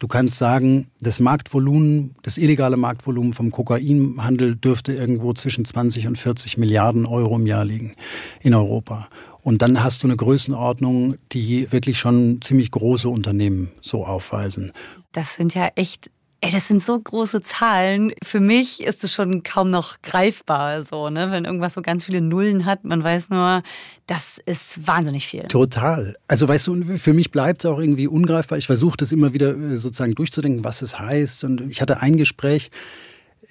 Du 0.00 0.08
kannst 0.08 0.38
sagen, 0.38 0.88
das 1.00 1.20
Marktvolumen, 1.20 2.16
das 2.24 2.36
illegale 2.36 2.76
Marktvolumen 2.76 3.32
vom 3.32 3.52
Kokainhandel 3.52 4.56
dürfte 4.56 4.92
irgendwo 4.92 5.32
zwischen 5.34 5.64
20 5.64 6.08
und 6.08 6.18
40 6.18 6.58
Milliarden 6.58 7.06
Euro 7.06 7.36
im 7.36 7.46
Jahr 7.46 7.64
liegen 7.64 7.94
in 8.40 8.52
Europa. 8.52 9.08
Und 9.40 9.62
dann 9.62 9.84
hast 9.84 10.02
du 10.02 10.08
eine 10.08 10.16
Größenordnung, 10.16 11.14
die 11.30 11.70
wirklich 11.70 11.96
schon 11.96 12.40
ziemlich 12.42 12.72
große 12.72 13.08
Unternehmen 13.08 13.70
so 13.80 14.04
aufweisen. 14.04 14.72
Das 15.12 15.36
sind 15.36 15.54
ja 15.54 15.68
echt 15.76 16.10
Ey, 16.44 16.50
das 16.50 16.68
sind 16.68 16.82
so 16.82 17.00
große 17.00 17.40
Zahlen. 17.40 18.12
Für 18.22 18.38
mich 18.38 18.82
ist 18.82 19.02
es 19.02 19.14
schon 19.14 19.44
kaum 19.44 19.70
noch 19.70 20.02
greifbar, 20.02 20.84
so, 20.84 21.08
ne? 21.08 21.30
Wenn 21.30 21.46
irgendwas 21.46 21.72
so 21.72 21.80
ganz 21.80 22.04
viele 22.04 22.20
Nullen 22.20 22.66
hat, 22.66 22.84
man 22.84 23.02
weiß 23.02 23.30
nur, 23.30 23.62
das 24.06 24.42
ist 24.44 24.86
wahnsinnig 24.86 25.26
viel. 25.26 25.44
Total. 25.44 26.18
Also 26.28 26.46
weißt 26.46 26.66
du, 26.66 26.98
für 26.98 27.14
mich 27.14 27.30
bleibt 27.30 27.64
es 27.64 27.70
auch 27.70 27.78
irgendwie 27.78 28.06
ungreifbar. 28.06 28.58
Ich 28.58 28.66
versuche 28.66 28.98
das 28.98 29.10
immer 29.10 29.32
wieder 29.32 29.56
äh, 29.56 29.78
sozusagen 29.78 30.14
durchzudenken, 30.14 30.64
was 30.64 30.82
es 30.82 30.98
heißt. 30.98 31.44
Und 31.44 31.62
ich 31.62 31.80
hatte 31.80 32.02
ein 32.02 32.18
Gespräch, 32.18 32.70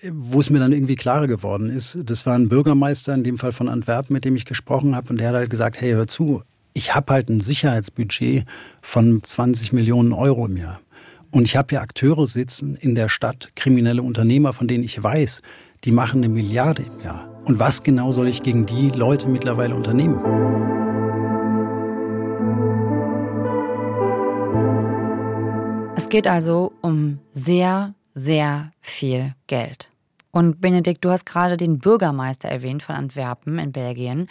äh, 0.04 0.12
wo 0.14 0.40
es 0.40 0.52
mir 0.52 0.60
dann 0.60 0.72
irgendwie 0.72 0.96
klarer 0.96 1.26
geworden 1.26 1.72
ist. 1.72 1.98
Das 2.06 2.28
war 2.28 2.36
ein 2.36 2.48
Bürgermeister, 2.48 3.16
in 3.16 3.24
dem 3.24 3.40
Fall 3.40 3.54
von 3.54 3.70
Antwerpen, 3.70 4.14
mit 4.14 4.24
dem 4.24 4.36
ich 4.36 4.46
gesprochen 4.46 4.96
habe. 4.96 5.10
Und 5.10 5.20
der 5.20 5.30
hat 5.30 5.36
halt 5.36 5.50
gesagt, 5.50 5.82
hey, 5.82 5.94
hör 5.94 6.06
zu, 6.06 6.44
ich 6.76 6.94
habe 6.94 7.12
halt 7.12 7.30
ein 7.30 7.42
Sicherheitsbudget 7.42 8.46
von 8.84 9.24
20 9.24 9.74
Millionen 9.74 10.14
Euro 10.14 10.46
im 10.46 10.58
Jahr. 10.58 10.80
Und 11.34 11.46
ich 11.46 11.56
habe 11.56 11.74
ja 11.74 11.82
Akteure 11.82 12.28
sitzen 12.28 12.76
in 12.76 12.94
der 12.94 13.10
Stadt, 13.10 13.50
kriminelle 13.56 14.04
Unternehmer, 14.04 14.54
von 14.54 14.68
denen 14.68 14.84
ich 14.84 15.02
weiß, 15.02 15.42
die 15.84 15.92
machen 15.92 16.24
eine 16.24 16.32
Milliarde 16.32 16.84
im 16.84 17.04
Jahr. 17.04 17.28
Und 17.46 17.58
was 17.58 17.82
genau 17.82 18.12
soll 18.12 18.28
ich 18.28 18.44
gegen 18.44 18.68
die 18.68 18.90
Leute 18.90 19.28
mittlerweile 19.28 19.74
unternehmen? 19.74 20.20
Es 25.96 26.08
geht 26.08 26.28
also 26.28 26.72
um 26.82 27.18
sehr, 27.34 27.96
sehr 28.14 28.72
viel 28.80 29.34
Geld. 29.48 29.90
Und 30.30 30.62
Benedikt, 30.62 31.04
du 31.04 31.10
hast 31.10 31.26
gerade 31.26 31.58
den 31.58 31.80
Bürgermeister 31.80 32.48
erwähnt 32.48 32.84
von 32.84 32.94
Antwerpen 32.94 33.58
in 33.58 33.72
Belgien. 33.72 34.28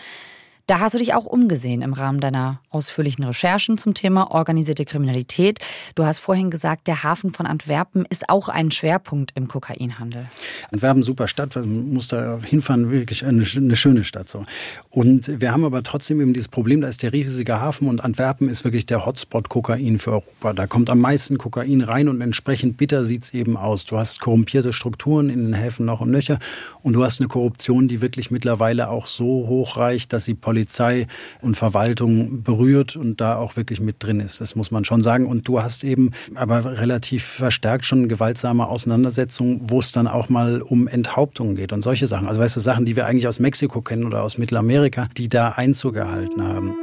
Da 0.66 0.78
hast 0.78 0.94
du 0.94 0.98
dich 0.98 1.12
auch 1.12 1.24
umgesehen 1.24 1.82
im 1.82 1.92
Rahmen 1.92 2.20
deiner 2.20 2.60
ausführlichen 2.70 3.24
Recherchen 3.24 3.78
zum 3.78 3.94
Thema 3.94 4.30
organisierte 4.30 4.84
Kriminalität. 4.84 5.58
Du 5.96 6.04
hast 6.04 6.20
vorhin 6.20 6.50
gesagt, 6.50 6.86
der 6.86 7.02
Hafen 7.02 7.32
von 7.32 7.46
Antwerpen 7.46 8.06
ist 8.08 8.28
auch 8.28 8.48
ein 8.48 8.70
Schwerpunkt 8.70 9.32
im 9.34 9.48
Kokainhandel. 9.48 10.28
Antwerpen, 10.70 11.02
super 11.02 11.26
Stadt, 11.26 11.56
man 11.56 11.92
muss 11.92 12.08
da 12.08 12.38
hinfahren, 12.44 12.92
wirklich 12.92 13.24
eine, 13.24 13.44
eine 13.56 13.76
schöne 13.76 14.04
Stadt. 14.04 14.28
So. 14.28 14.44
Und 14.88 15.40
wir 15.40 15.50
haben 15.50 15.64
aber 15.64 15.82
trotzdem 15.82 16.20
eben 16.20 16.32
dieses 16.32 16.48
Problem, 16.48 16.80
da 16.80 16.88
ist 16.88 17.02
der 17.02 17.12
riesige 17.12 17.60
Hafen 17.60 17.88
und 17.88 18.04
Antwerpen 18.04 18.48
ist 18.48 18.62
wirklich 18.62 18.86
der 18.86 19.04
Hotspot 19.04 19.48
Kokain 19.48 19.98
für 19.98 20.12
Europa. 20.12 20.52
Da 20.52 20.68
kommt 20.68 20.90
am 20.90 21.00
meisten 21.00 21.38
Kokain 21.38 21.80
rein 21.80 22.08
und 22.08 22.20
entsprechend 22.20 22.76
bitter 22.76 23.04
sieht 23.04 23.24
es 23.24 23.34
eben 23.34 23.56
aus. 23.56 23.84
Du 23.84 23.98
hast 23.98 24.20
korrumpierte 24.20 24.72
Strukturen 24.72 25.28
in 25.28 25.46
den 25.46 25.54
Häfen 25.54 25.86
noch 25.86 26.00
und 26.00 26.10
nöcher 26.12 26.38
und 26.82 26.92
du 26.92 27.02
hast 27.02 27.20
eine 27.20 27.28
Korruption, 27.28 27.88
die 27.88 28.00
wirklich 28.00 28.30
mittlerweile 28.30 28.88
auch 28.90 29.06
so 29.06 29.48
hoch 29.48 29.76
reicht, 29.76 30.12
dass 30.12 30.24
sie 30.24 30.34
Polizei 30.52 31.06
und 31.40 31.56
Verwaltung 31.56 32.42
berührt 32.42 32.94
und 32.94 33.22
da 33.22 33.36
auch 33.36 33.56
wirklich 33.56 33.80
mit 33.80 34.02
drin 34.02 34.20
ist. 34.20 34.42
Das 34.42 34.54
muss 34.54 34.70
man 34.70 34.84
schon 34.84 35.02
sagen. 35.02 35.24
Und 35.24 35.48
du 35.48 35.62
hast 35.62 35.82
eben 35.82 36.10
aber 36.34 36.78
relativ 36.78 37.24
verstärkt 37.24 37.86
schon 37.86 38.06
gewaltsame 38.06 38.66
Auseinandersetzungen, 38.66 39.62
wo 39.64 39.80
es 39.80 39.92
dann 39.92 40.06
auch 40.06 40.28
mal 40.28 40.60
um 40.60 40.88
Enthauptungen 40.88 41.56
geht 41.56 41.72
und 41.72 41.80
solche 41.80 42.06
Sachen. 42.06 42.28
Also 42.28 42.38
weißt 42.38 42.56
du, 42.56 42.60
Sachen, 42.60 42.84
die 42.84 42.96
wir 42.96 43.06
eigentlich 43.06 43.26
aus 43.28 43.40
Mexiko 43.40 43.80
kennen 43.80 44.04
oder 44.04 44.22
aus 44.22 44.36
Mittelamerika, 44.36 45.08
die 45.16 45.30
da 45.30 45.48
Einzug 45.52 45.96
erhalten 45.96 46.42
haben. 46.42 46.74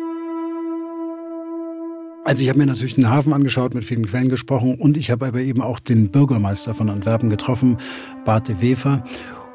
Also 2.25 2.41
ich 2.41 2.49
habe 2.49 2.57
mir 2.57 2.65
natürlich 2.65 2.95
den 2.95 3.07
Hafen 3.07 3.33
angeschaut, 3.33 3.75
mit 3.75 3.83
vielen 3.83 4.07
Quellen 4.07 4.29
gesprochen 4.29 4.79
und 4.79 4.97
ich 4.97 5.11
habe 5.11 5.27
aber 5.27 5.39
eben 5.39 5.61
auch 5.61 5.77
den 5.77 6.09
Bürgermeister 6.09 6.73
von 6.73 6.89
Antwerpen 6.89 7.29
getroffen, 7.29 7.77
Bart 8.25 8.47
de 8.47 8.61
Wefer. 8.61 9.03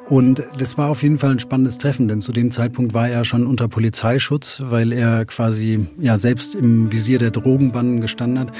Und 0.09 0.43
das 0.59 0.77
war 0.77 0.91
auf 0.91 1.03
jeden 1.03 1.17
Fall 1.17 1.31
ein 1.31 1.41
spannendes 1.41 1.79
Treffen, 1.79 2.09
denn 2.09 2.21
zu 2.21 2.33
dem 2.33 2.51
Zeitpunkt 2.51 2.93
war 2.93 3.09
er 3.09 3.25
schon 3.25 3.47
unter 3.47 3.69
Polizeischutz, 3.69 4.63
weil 4.67 4.93
er 4.93 5.25
quasi 5.25 5.87
ja 5.99 6.19
selbst 6.19 6.55
im 6.55 6.93
Visier 6.93 7.19
der 7.19 7.31
Drogenbanden 7.31 8.03
gestanden 8.03 8.39
hat. 8.39 8.53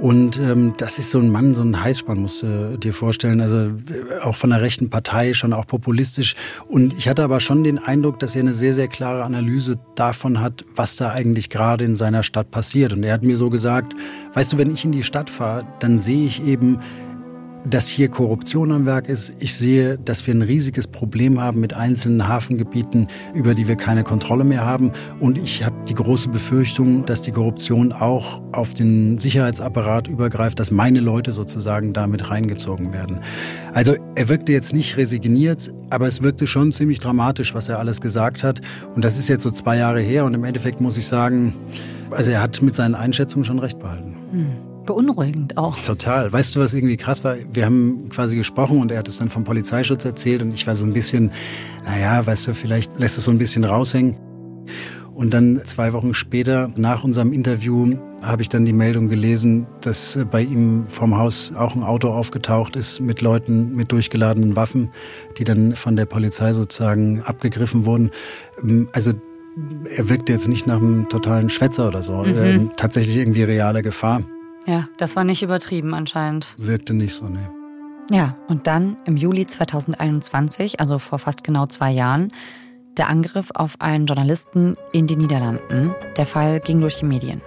Und 0.00 0.38
ähm, 0.38 0.74
das 0.76 1.00
ist 1.00 1.10
so 1.10 1.18
ein 1.18 1.28
Mann, 1.28 1.56
so 1.56 1.62
ein 1.62 1.82
Heißspann, 1.82 2.20
musst 2.20 2.42
du 2.44 2.78
dir 2.78 2.92
vorstellen. 2.92 3.40
Also 3.40 3.56
äh, 3.56 4.20
auch 4.22 4.36
von 4.36 4.50
der 4.50 4.62
rechten 4.62 4.90
Partei, 4.90 5.34
schon 5.34 5.52
auch 5.52 5.66
populistisch. 5.66 6.36
Und 6.68 6.96
ich 6.96 7.08
hatte 7.08 7.24
aber 7.24 7.40
schon 7.40 7.64
den 7.64 7.78
Eindruck, 7.78 8.20
dass 8.20 8.36
er 8.36 8.42
eine 8.42 8.54
sehr, 8.54 8.74
sehr 8.74 8.86
klare 8.86 9.24
Analyse 9.24 9.76
davon 9.96 10.40
hat, 10.40 10.64
was 10.76 10.94
da 10.94 11.10
eigentlich 11.10 11.50
gerade 11.50 11.84
in 11.84 11.96
seiner 11.96 12.22
Stadt 12.22 12.52
passiert. 12.52 12.92
Und 12.92 13.02
er 13.02 13.12
hat 13.12 13.24
mir 13.24 13.36
so 13.36 13.50
gesagt, 13.50 13.94
weißt 14.34 14.52
du, 14.52 14.58
wenn 14.58 14.72
ich 14.72 14.84
in 14.84 14.92
die 14.92 15.02
Stadt 15.02 15.30
fahre, 15.30 15.64
dann 15.80 15.98
sehe 15.98 16.26
ich 16.26 16.44
eben, 16.46 16.78
dass 17.64 17.88
hier 17.88 18.08
Korruption 18.08 18.72
am 18.72 18.86
Werk 18.86 19.08
ist. 19.08 19.34
Ich 19.38 19.54
sehe, 19.54 19.98
dass 19.98 20.26
wir 20.26 20.34
ein 20.34 20.42
riesiges 20.42 20.86
Problem 20.86 21.40
haben 21.40 21.60
mit 21.60 21.74
einzelnen 21.74 22.26
Hafengebieten, 22.28 23.08
über 23.34 23.54
die 23.54 23.68
wir 23.68 23.76
keine 23.76 24.04
Kontrolle 24.04 24.44
mehr 24.44 24.64
haben. 24.64 24.92
Und 25.20 25.38
ich 25.38 25.64
habe 25.64 25.76
die 25.88 25.94
große 25.94 26.28
Befürchtung, 26.28 27.04
dass 27.06 27.22
die 27.22 27.32
Korruption 27.32 27.92
auch 27.92 28.40
auf 28.52 28.74
den 28.74 29.18
Sicherheitsapparat 29.18 30.08
übergreift, 30.08 30.58
dass 30.58 30.70
meine 30.70 31.00
Leute 31.00 31.32
sozusagen 31.32 31.92
damit 31.92 32.30
reingezogen 32.30 32.92
werden. 32.92 33.20
Also 33.72 33.96
er 34.14 34.28
wirkte 34.28 34.52
jetzt 34.52 34.72
nicht 34.72 34.96
resigniert, 34.96 35.72
aber 35.90 36.06
es 36.06 36.22
wirkte 36.22 36.46
schon 36.46 36.72
ziemlich 36.72 37.00
dramatisch, 37.00 37.54
was 37.54 37.68
er 37.68 37.78
alles 37.78 38.00
gesagt 38.00 38.44
hat. 38.44 38.60
Und 38.94 39.04
das 39.04 39.18
ist 39.18 39.28
jetzt 39.28 39.42
so 39.42 39.50
zwei 39.50 39.76
Jahre 39.76 40.00
her. 40.00 40.24
Und 40.24 40.34
im 40.34 40.44
Endeffekt 40.44 40.80
muss 40.80 40.96
ich 40.96 41.06
sagen, 41.06 41.54
also 42.10 42.30
er 42.30 42.40
hat 42.40 42.62
mit 42.62 42.74
seinen 42.74 42.94
Einschätzungen 42.94 43.44
schon 43.44 43.58
recht 43.58 43.78
behalten. 43.78 44.16
Hm 44.30 44.67
beunruhigend 44.88 45.58
auch. 45.58 45.78
Total. 45.78 46.32
Weißt 46.32 46.56
du, 46.56 46.60
was 46.60 46.72
irgendwie 46.72 46.96
krass 46.96 47.22
war? 47.22 47.36
Wir 47.52 47.66
haben 47.66 48.08
quasi 48.08 48.36
gesprochen 48.36 48.80
und 48.80 48.90
er 48.90 48.98
hat 48.98 49.08
es 49.08 49.18
dann 49.18 49.28
vom 49.28 49.44
Polizeischutz 49.44 50.04
erzählt 50.04 50.42
und 50.42 50.52
ich 50.54 50.66
war 50.66 50.74
so 50.74 50.86
ein 50.86 50.94
bisschen, 50.94 51.30
naja, 51.84 52.26
weißt 52.26 52.48
du, 52.48 52.54
vielleicht 52.54 52.98
lässt 52.98 53.18
es 53.18 53.24
so 53.24 53.30
ein 53.30 53.38
bisschen 53.38 53.64
raushängen. 53.64 54.16
Und 55.14 55.34
dann 55.34 55.60
zwei 55.64 55.92
Wochen 55.92 56.14
später, 56.14 56.70
nach 56.76 57.04
unserem 57.04 57.32
Interview, 57.32 57.98
habe 58.22 58.40
ich 58.40 58.48
dann 58.48 58.64
die 58.64 58.72
Meldung 58.72 59.08
gelesen, 59.08 59.66
dass 59.82 60.18
bei 60.30 60.42
ihm 60.42 60.86
vom 60.86 61.18
Haus 61.18 61.52
auch 61.54 61.74
ein 61.74 61.82
Auto 61.82 62.08
aufgetaucht 62.08 62.76
ist 62.76 63.00
mit 63.00 63.20
Leuten 63.20 63.74
mit 63.76 63.92
durchgeladenen 63.92 64.56
Waffen, 64.56 64.90
die 65.36 65.44
dann 65.44 65.74
von 65.74 65.96
der 65.96 66.06
Polizei 66.06 66.52
sozusagen 66.52 67.22
abgegriffen 67.22 67.84
wurden. 67.84 68.10
Also 68.92 69.12
er 69.96 70.08
wirkte 70.08 70.32
jetzt 70.32 70.48
nicht 70.48 70.66
nach 70.66 70.78
einem 70.78 71.08
totalen 71.08 71.50
Schwätzer 71.50 71.88
oder 71.88 72.02
so. 72.02 72.22
Mhm. 72.22 72.38
Ähm, 72.38 72.70
tatsächlich 72.76 73.16
irgendwie 73.16 73.42
reale 73.42 73.82
Gefahr. 73.82 74.22
Ja, 74.68 74.86
das 74.98 75.16
war 75.16 75.24
nicht 75.24 75.42
übertrieben 75.42 75.94
anscheinend. 75.94 76.54
Wirkte 76.58 76.92
nicht 76.92 77.14
so, 77.14 77.24
ne. 77.24 77.50
Ja, 78.10 78.36
und 78.48 78.66
dann 78.66 78.98
im 79.06 79.16
Juli 79.16 79.46
2021, 79.46 80.78
also 80.78 80.98
vor 80.98 81.18
fast 81.18 81.42
genau 81.42 81.64
zwei 81.64 81.90
Jahren, 81.90 82.30
der 82.98 83.08
Angriff 83.08 83.50
auf 83.54 83.80
einen 83.80 84.04
Journalisten 84.04 84.76
in 84.92 85.06
den 85.06 85.18
Niederlanden. 85.20 85.94
Der 86.18 86.26
Fall 86.26 86.60
ging 86.60 86.82
durch 86.82 86.96
die 86.96 87.06
Medien. 87.06 87.40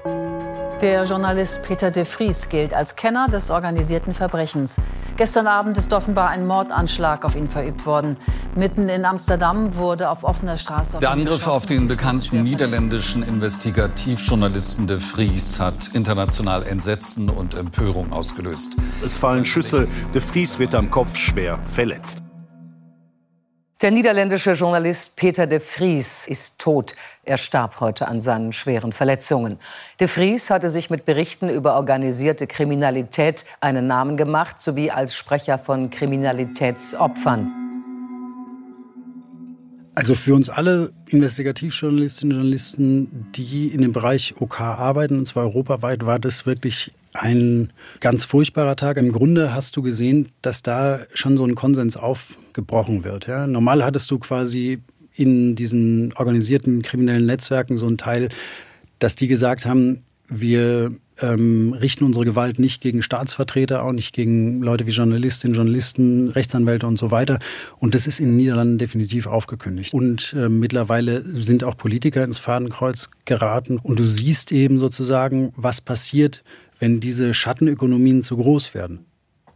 Der 0.81 1.03
Journalist 1.03 1.61
Peter 1.61 1.91
de 1.91 2.05
Vries 2.05 2.49
gilt 2.49 2.73
als 2.73 2.95
Kenner 2.95 3.27
des 3.27 3.51
organisierten 3.51 4.15
Verbrechens. 4.15 4.77
Gestern 5.17 5.47
Abend 5.47 5.77
ist 5.77 5.93
offenbar 5.93 6.29
ein 6.29 6.47
Mordanschlag 6.47 7.25
auf 7.25 7.35
ihn 7.35 7.49
verübt 7.49 7.85
worden. 7.85 8.17
Mitten 8.55 8.89
in 8.89 9.05
Amsterdam 9.05 9.75
wurde 9.75 10.09
auf 10.09 10.23
offener 10.23 10.57
Straße. 10.57 10.97
Auf 10.97 10.99
Der 10.99 11.11
Angriff 11.11 11.47
auf 11.47 11.65
den 11.65 11.87
bekannten 11.87 12.43
niederländischen 12.43 13.23
Investigativjournalisten 13.23 14.87
de 14.87 14.99
Vries 14.99 15.59
hat 15.59 15.89
international 15.93 16.63
Entsetzen 16.63 17.29
und 17.29 17.53
Empörung 17.53 18.11
ausgelöst. 18.11 18.75
Es 19.05 19.17
fallen 19.17 19.45
Schüsse. 19.45 19.87
De 20.13 20.21
Vries 20.21 20.59
wird 20.59 20.75
am 20.75 20.89
Kopf 20.89 21.15
schwer 21.17 21.59
verletzt. 21.65 22.23
Der 23.81 23.89
niederländische 23.89 24.51
Journalist 24.51 25.15
Peter 25.15 25.47
de 25.47 25.59
Vries 25.59 26.27
ist 26.27 26.59
tot. 26.59 26.93
Er 27.23 27.37
starb 27.37 27.79
heute 27.79 28.07
an 28.07 28.21
seinen 28.21 28.53
schweren 28.53 28.93
Verletzungen. 28.93 29.57
De 29.99 30.07
Vries 30.07 30.51
hatte 30.51 30.69
sich 30.69 30.91
mit 30.91 31.05
Berichten 31.05 31.49
über 31.49 31.75
organisierte 31.75 32.45
Kriminalität 32.45 33.43
einen 33.59 33.87
Namen 33.87 34.17
gemacht, 34.17 34.61
sowie 34.61 34.91
als 34.91 35.15
Sprecher 35.15 35.57
von 35.57 35.89
Kriminalitätsopfern. 35.89 37.51
Also 39.95 40.13
für 40.13 40.35
uns 40.35 40.51
alle 40.51 40.93
Investigativjournalistinnen 41.09 42.37
und 42.37 42.43
Journalisten, 42.43 43.31
die 43.31 43.69
in 43.69 43.81
dem 43.81 43.93
Bereich 43.93 44.35
OK 44.39 44.61
arbeiten, 44.61 45.17
und 45.17 45.25
zwar 45.25 45.45
europaweit, 45.45 46.05
war 46.05 46.19
das 46.19 46.45
wirklich 46.45 46.91
ein 47.13 47.71
ganz 47.99 48.23
furchtbarer 48.23 48.75
Tag. 48.75 48.97
Im 48.97 49.11
Grunde 49.11 49.53
hast 49.53 49.75
du 49.75 49.81
gesehen, 49.81 50.29
dass 50.41 50.63
da 50.63 50.99
schon 51.13 51.37
so 51.37 51.45
ein 51.45 51.55
Konsens 51.55 51.97
aufgebrochen 51.97 53.03
wird. 53.03 53.27
Ja? 53.27 53.47
Normal 53.47 53.83
hattest 53.83 54.09
du 54.11 54.19
quasi 54.19 54.79
in 55.15 55.55
diesen 55.55 56.13
organisierten 56.13 56.81
kriminellen 56.81 57.25
Netzwerken 57.25 57.77
so 57.77 57.85
einen 57.85 57.97
Teil, 57.97 58.29
dass 58.99 59.15
die 59.15 59.27
gesagt 59.27 59.65
haben, 59.65 60.03
wir 60.29 60.91
ähm, 61.21 61.73
richten 61.73 62.05
unsere 62.05 62.25
Gewalt 62.25 62.59
nicht 62.59 62.81
gegen 62.81 63.01
Staatsvertreter, 63.01 63.83
auch 63.83 63.91
nicht 63.91 64.13
gegen 64.13 64.61
Leute 64.61 64.87
wie 64.87 64.91
Journalistinnen, 64.91 65.55
Journalisten, 65.55 66.29
Rechtsanwälte 66.29 66.87
und 66.87 66.97
so 66.97 67.11
weiter. 67.11 67.39
Und 67.79 67.95
das 67.95 68.07
ist 68.07 68.19
in 68.19 68.27
den 68.27 68.37
Niederlanden 68.37 68.77
definitiv 68.77 69.27
aufgekündigt. 69.27 69.93
Und 69.93 70.33
äh, 70.37 70.49
mittlerweile 70.49 71.21
sind 71.21 71.63
auch 71.63 71.77
Politiker 71.77 72.23
ins 72.23 72.39
Fadenkreuz 72.39 73.09
geraten. 73.25 73.77
Und 73.77 73.99
du 73.99 74.07
siehst 74.07 74.51
eben 74.51 74.79
sozusagen, 74.79 75.53
was 75.55 75.81
passiert, 75.81 76.43
wenn 76.81 76.99
diese 76.99 77.33
Schattenökonomien 77.33 78.23
zu 78.23 78.35
groß 78.35 78.73
werden. 78.73 79.05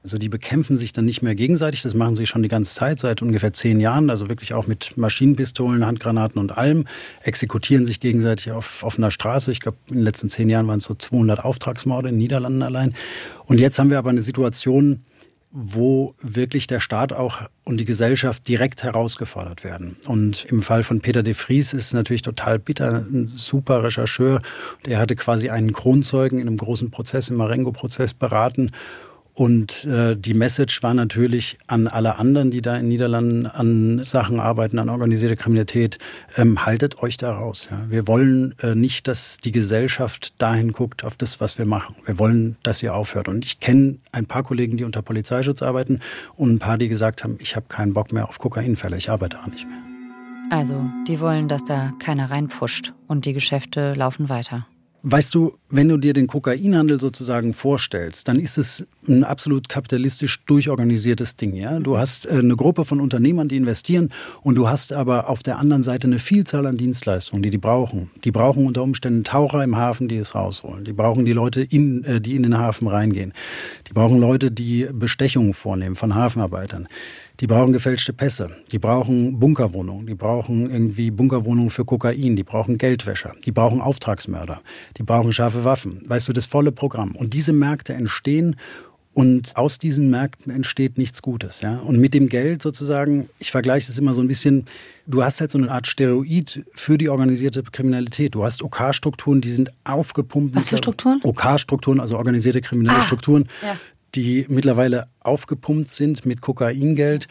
Also 0.03 0.19
die 0.19 0.29
bekämpfen 0.29 0.77
sich 0.77 0.93
dann 0.93 1.05
nicht 1.05 1.23
mehr 1.23 1.33
gegenseitig, 1.33 1.81
das 1.81 1.95
machen 1.95 2.13
sie 2.13 2.27
schon 2.27 2.43
die 2.43 2.49
ganze 2.49 2.75
Zeit, 2.75 2.99
seit 2.99 3.23
ungefähr 3.23 3.51
zehn 3.53 3.79
Jahren, 3.79 4.11
also 4.11 4.29
wirklich 4.29 4.53
auch 4.53 4.67
mit 4.67 4.95
Maschinenpistolen, 4.97 5.83
Handgranaten 5.83 6.39
und 6.39 6.55
allem, 6.55 6.85
exekutieren 7.23 7.87
sich 7.87 7.99
gegenseitig 7.99 8.51
auf 8.51 8.83
offener 8.83 9.09
Straße. 9.09 9.51
Ich 9.51 9.59
glaube, 9.59 9.77
in 9.89 9.95
den 9.95 10.03
letzten 10.03 10.29
zehn 10.29 10.47
Jahren 10.47 10.67
waren 10.67 10.77
es 10.77 10.83
so 10.83 10.93
200 10.93 11.43
Auftragsmorde 11.43 12.09
in 12.09 12.15
den 12.15 12.19
Niederlanden 12.19 12.61
allein. 12.61 12.93
Und 13.45 13.59
jetzt 13.59 13.79
haben 13.79 13.89
wir 13.89 13.97
aber 13.97 14.11
eine 14.11 14.21
Situation, 14.21 15.01
wo 15.57 16.15
wirklich 16.21 16.67
der 16.67 16.81
Staat 16.81 17.13
auch 17.13 17.43
und 17.63 17.77
die 17.77 17.85
Gesellschaft 17.85 18.45
direkt 18.45 18.83
herausgefordert 18.83 19.63
werden. 19.63 19.95
Und 20.05 20.43
im 20.45 20.61
Fall 20.61 20.83
von 20.83 20.99
Peter 20.99 21.23
de 21.23 21.33
Vries 21.33 21.71
ist 21.71 21.85
es 21.85 21.93
natürlich 21.93 22.23
total 22.23 22.59
bitter, 22.59 23.05
ein 23.09 23.29
super 23.29 23.81
Rechercheur. 23.81 24.41
Der 24.85 24.99
hatte 24.99 25.15
quasi 25.15 25.49
einen 25.49 25.71
Kronzeugen 25.71 26.39
in 26.39 26.47
einem 26.47 26.57
großen 26.57 26.91
Prozess, 26.91 27.29
im 27.29 27.37
Marengo-Prozess 27.37 28.13
beraten 28.13 28.71
und 29.35 29.83
äh, 29.83 30.15
die 30.15 30.33
Message 30.33 30.81
war 30.81 30.93
natürlich 30.93 31.57
an 31.67 31.87
alle 31.87 32.17
anderen, 32.17 32.51
die 32.51 32.61
da 32.61 32.77
in 32.77 32.87
Niederlanden 32.87 33.45
an 33.45 34.01
Sachen 34.01 34.39
arbeiten, 34.39 34.79
an 34.79 34.87
organisierter 34.87 35.35
Kriminalität, 35.35 35.99
ähm, 36.37 36.65
haltet 36.65 37.03
euch 37.03 37.17
da 37.17 37.33
raus. 37.33 37.67
Ja. 37.69 37.85
Wir 37.89 38.07
wollen 38.07 38.55
äh, 38.61 38.75
nicht, 38.75 39.09
dass 39.09 39.35
die 39.37 39.51
Gesellschaft 39.51 40.41
dahin 40.41 40.71
guckt 40.71 41.03
auf 41.03 41.17
das, 41.17 41.41
was 41.41 41.57
wir 41.57 41.65
machen. 41.65 41.95
Wir 42.05 42.17
wollen, 42.17 42.55
dass 42.63 42.81
ihr 42.81 42.95
aufhört. 42.95 43.27
Und 43.27 43.43
ich 43.43 43.59
kenne 43.59 43.97
ein 44.13 44.25
paar 44.25 44.43
Kollegen, 44.43 44.77
die 44.77 44.85
unter 44.85 45.01
Polizeischutz 45.01 45.61
arbeiten 45.61 45.99
und 46.35 46.53
ein 46.53 46.59
paar, 46.59 46.77
die 46.77 46.87
gesagt 46.87 47.25
haben, 47.25 47.35
ich 47.39 47.57
habe 47.57 47.65
keinen 47.67 47.93
Bock 47.93 48.13
mehr 48.13 48.29
auf 48.29 48.39
Kokainfälle, 48.39 48.95
ich 48.95 49.09
arbeite 49.09 49.37
auch 49.41 49.47
nicht 49.47 49.67
mehr. 49.67 49.79
Also, 50.49 50.81
die 51.09 51.19
wollen, 51.19 51.49
dass 51.49 51.65
da 51.65 51.91
keiner 51.99 52.31
reinpfuscht 52.31 52.93
und 53.07 53.25
die 53.25 53.33
Geschäfte 53.33 53.95
laufen 53.95 54.29
weiter. 54.29 54.65
Weißt 55.07 55.35
du, 55.35 55.53
wenn 55.69 55.87
du 55.87 55.97
dir 55.97 56.13
den 56.13 56.25
Kokainhandel 56.25 56.99
sozusagen 56.99 57.53
vorstellst, 57.53 58.27
dann 58.27 58.39
ist 58.39 58.57
es 58.57 58.87
ein 59.07 59.23
absolut 59.23 59.69
kapitalistisch 59.69 60.43
durchorganisiertes 60.45 61.35
Ding. 61.35 61.55
Ja? 61.55 61.79
Du 61.79 61.99
hast 61.99 62.25
äh, 62.25 62.39
eine 62.39 62.55
Gruppe 62.55 62.85
von 62.85 62.99
Unternehmern, 62.99 63.47
die 63.47 63.57
investieren 63.57 64.09
und 64.41 64.55
du 64.55 64.67
hast 64.67 64.93
aber 64.93 65.29
auf 65.29 65.43
der 65.43 65.59
anderen 65.59 65.83
Seite 65.83 66.07
eine 66.07 66.17
Vielzahl 66.17 66.65
an 66.65 66.75
Dienstleistungen, 66.77 67.43
die 67.43 67.51
die 67.51 67.59
brauchen. 67.59 68.09
Die 68.23 68.31
brauchen 68.31 68.65
unter 68.65 68.81
Umständen 68.81 69.23
Taucher 69.23 69.63
im 69.63 69.75
Hafen, 69.75 70.07
die 70.07 70.17
es 70.17 70.33
rausholen. 70.33 70.85
Die 70.85 70.93
brauchen 70.93 71.23
die 71.23 71.33
Leute, 71.33 71.61
in, 71.61 72.03
äh, 72.05 72.19
die 72.19 72.35
in 72.35 72.41
den 72.41 72.57
Hafen 72.57 72.87
reingehen. 72.87 73.31
Die 73.87 73.93
brauchen 73.93 74.19
Leute, 74.19 74.49
die 74.49 74.87
Bestechungen 74.91 75.53
vornehmen 75.53 75.95
von 75.95 76.15
Hafenarbeitern. 76.15 76.87
Die 77.39 77.47
brauchen 77.47 77.73
gefälschte 77.73 78.13
Pässe, 78.13 78.49
die 78.71 78.79
brauchen 78.79 79.39
Bunkerwohnungen, 79.39 80.07
die 80.07 80.15
brauchen 80.15 80.71
irgendwie 80.71 81.11
Bunkerwohnungen 81.11 81.69
für 81.69 81.83
Kokain, 81.83 82.35
die 82.35 82.43
brauchen 82.43 82.77
Geldwäscher, 82.77 83.33
die 83.45 83.51
brauchen 83.51 83.81
Auftragsmörder, 83.81 84.61
die 84.97 85.03
brauchen 85.03 85.33
scharfe 85.33 85.65
Waffen. 85.65 86.01
Weißt 86.07 86.27
du, 86.29 86.33
das 86.33 86.45
volle 86.45 86.71
Programm. 86.71 87.11
Und 87.15 87.33
diese 87.33 87.51
Märkte 87.51 87.93
entstehen 87.93 88.55
Und 89.17 89.55
aus 89.55 89.79
diesen 89.79 90.09
Märkten 90.09 90.51
entsteht 90.51 90.97
nichts 90.97 91.21
Gutes. 91.21 91.61
Ja? 91.61 91.77
Und 91.77 91.99
mit 91.99 92.13
dem 92.13 92.27
Geld 92.27 92.61
sozusagen, 92.61 93.29
ich 93.39 93.49
vergleiche 93.49 93.89
es 93.89 93.97
immer 93.97 94.13
so 94.13 94.19
ein 94.19 94.27
bisschen, 94.27 94.65
du 95.07 95.23
hast 95.23 95.39
halt 95.39 95.51
so 95.51 95.57
eine 95.57 95.71
Art 95.71 95.87
Steroid 95.87 96.65
für 96.73 96.97
die 96.97 97.07
organisierte 97.07 97.63
Kriminalität. 97.63 98.35
Du 98.35 98.43
hast 98.43 98.61
OK-Strukturen, 98.61 99.39
die 99.39 99.51
sind 99.51 99.71
aufgepumpt. 99.85 100.53
Was 100.53 100.67
für 100.67 100.75
Strukturen? 100.75 101.21
OK-Strukturen, 101.23 102.01
also 102.01 102.17
organisierte 102.17 102.59
kriminelle 102.59 102.97
ah, 102.97 103.01
Strukturen, 103.03 103.47
ja. 103.61 103.77
Die 104.15 104.45
mittlerweile 104.49 105.07
aufgepumpt 105.19 105.89
sind 105.89 106.25
mit 106.25 106.41
Kokaingeld 106.41 107.27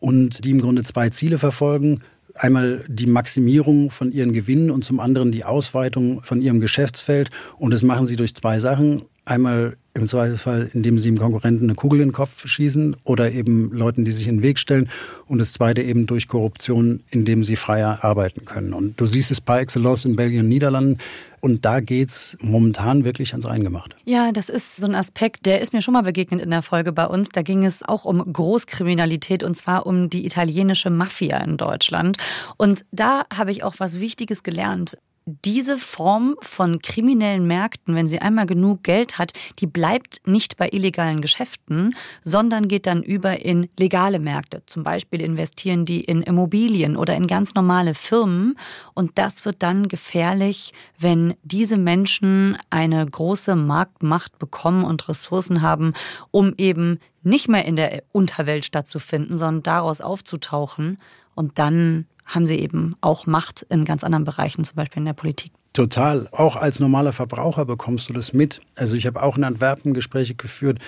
und 0.00 0.44
die 0.44 0.50
im 0.50 0.60
Grunde 0.60 0.82
zwei 0.82 1.10
Ziele 1.10 1.38
verfolgen 1.38 2.00
einmal 2.34 2.84
die 2.88 3.06
Maximierung 3.06 3.90
von 3.90 4.12
ihren 4.12 4.32
Gewinnen 4.32 4.70
und 4.70 4.84
zum 4.84 5.00
anderen 5.00 5.32
die 5.32 5.44
Ausweitung 5.44 6.22
von 6.22 6.42
ihrem 6.42 6.60
Geschäftsfeld. 6.60 7.30
Und 7.58 7.72
das 7.72 7.82
machen 7.82 8.06
sie 8.06 8.16
durch 8.16 8.34
zwei 8.34 8.58
Sachen. 8.58 9.02
Einmal 9.24 9.76
im 9.96 10.08
Zweifelsfall, 10.08 10.70
indem 10.74 10.98
sie 10.98 11.08
dem 11.08 11.18
Konkurrenten 11.18 11.66
eine 11.66 11.76
Kugel 11.76 12.00
in 12.00 12.08
den 12.08 12.12
Kopf 12.12 12.48
schießen 12.48 12.96
oder 13.04 13.30
eben 13.30 13.70
Leuten, 13.72 14.04
die 14.04 14.10
sich 14.10 14.26
in 14.26 14.38
den 14.38 14.42
Weg 14.42 14.58
stellen. 14.58 14.90
Und 15.26 15.38
das 15.38 15.52
Zweite 15.52 15.82
eben 15.82 16.06
durch 16.06 16.26
Korruption, 16.26 17.04
indem 17.12 17.44
sie 17.44 17.54
freier 17.54 18.02
arbeiten 18.02 18.44
können. 18.44 18.74
Und 18.74 19.00
du 19.00 19.06
siehst 19.06 19.30
es 19.30 19.40
par 19.40 19.60
excellence 19.60 20.04
in 20.04 20.16
Belgien 20.16 20.40
und 20.40 20.48
Niederlanden. 20.48 20.98
Und 21.38 21.64
da 21.64 21.78
geht's 21.78 22.36
momentan 22.40 23.04
wirklich 23.04 23.34
ans 23.34 23.46
Eingemachte. 23.46 23.94
Ja, 24.04 24.32
das 24.32 24.48
ist 24.48 24.76
so 24.76 24.86
ein 24.86 24.96
Aspekt, 24.96 25.46
der 25.46 25.60
ist 25.60 25.72
mir 25.72 25.82
schon 25.82 25.94
mal 25.94 26.02
begegnet 26.02 26.40
in 26.40 26.50
der 26.50 26.62
Folge 26.62 26.90
bei 26.90 27.06
uns. 27.06 27.28
Da 27.28 27.42
ging 27.42 27.64
es 27.64 27.84
auch 27.84 28.04
um 28.04 28.32
Großkriminalität 28.32 29.44
und 29.44 29.54
zwar 29.54 29.86
um 29.86 30.10
die 30.10 30.26
italienische 30.26 30.90
Mafia 30.90 31.36
in 31.38 31.56
Deutschland. 31.56 32.16
Und 32.56 32.84
da 32.90 33.26
habe 33.32 33.52
ich 33.52 33.62
auch 33.62 33.74
was 33.78 34.00
Wichtiges 34.00 34.42
gelernt 34.42 34.96
diese 35.26 35.78
Form 35.78 36.36
von 36.40 36.82
kriminellen 36.82 37.46
Märkten, 37.46 37.94
wenn 37.94 38.06
sie 38.06 38.18
einmal 38.18 38.44
genug 38.44 38.82
Geld 38.82 39.16
hat, 39.16 39.32
die 39.58 39.66
bleibt 39.66 40.20
nicht 40.26 40.58
bei 40.58 40.68
illegalen 40.70 41.22
Geschäften, 41.22 41.94
sondern 42.24 42.68
geht 42.68 42.86
dann 42.86 43.02
über 43.02 43.40
in 43.40 43.68
legale 43.78 44.18
Märkte. 44.18 44.62
Zum 44.66 44.82
Beispiel 44.82 45.22
investieren 45.22 45.86
die 45.86 46.02
in 46.02 46.22
Immobilien 46.22 46.96
oder 46.96 47.16
in 47.16 47.26
ganz 47.26 47.54
normale 47.54 47.94
Firmen. 47.94 48.58
Und 48.92 49.12
das 49.14 49.46
wird 49.46 49.62
dann 49.62 49.88
gefährlich, 49.88 50.72
wenn 50.98 51.34
diese 51.42 51.78
Menschen 51.78 52.58
eine 52.68 53.04
große 53.06 53.56
Marktmacht 53.56 54.38
bekommen 54.38 54.84
und 54.84 55.08
Ressourcen 55.08 55.62
haben, 55.62 55.94
um 56.32 56.52
eben 56.58 56.98
nicht 57.22 57.48
mehr 57.48 57.64
in 57.64 57.76
der 57.76 58.02
Unterwelt 58.12 58.66
stattzufinden, 58.66 59.38
sondern 59.38 59.62
daraus 59.62 60.02
aufzutauchen 60.02 60.98
und 61.34 61.58
dann 61.58 62.06
haben 62.24 62.46
sie 62.46 62.58
eben 62.58 62.94
auch 63.00 63.26
Macht 63.26 63.66
in 63.68 63.84
ganz 63.84 64.04
anderen 64.04 64.24
Bereichen, 64.24 64.64
zum 64.64 64.76
Beispiel 64.76 65.00
in 65.00 65.06
der 65.06 65.12
Politik. 65.12 65.52
Total. 65.74 66.28
Auch 66.30 66.54
als 66.54 66.78
normaler 66.78 67.12
Verbraucher 67.12 67.64
bekommst 67.64 68.08
du 68.08 68.12
das 68.12 68.32
mit. 68.32 68.60
Also 68.76 68.96
ich 68.96 69.06
habe 69.06 69.20
auch 69.20 69.36
in 69.36 69.42
Antwerpen 69.42 69.92
Gespräche 69.92 70.36
geführt, 70.36 70.78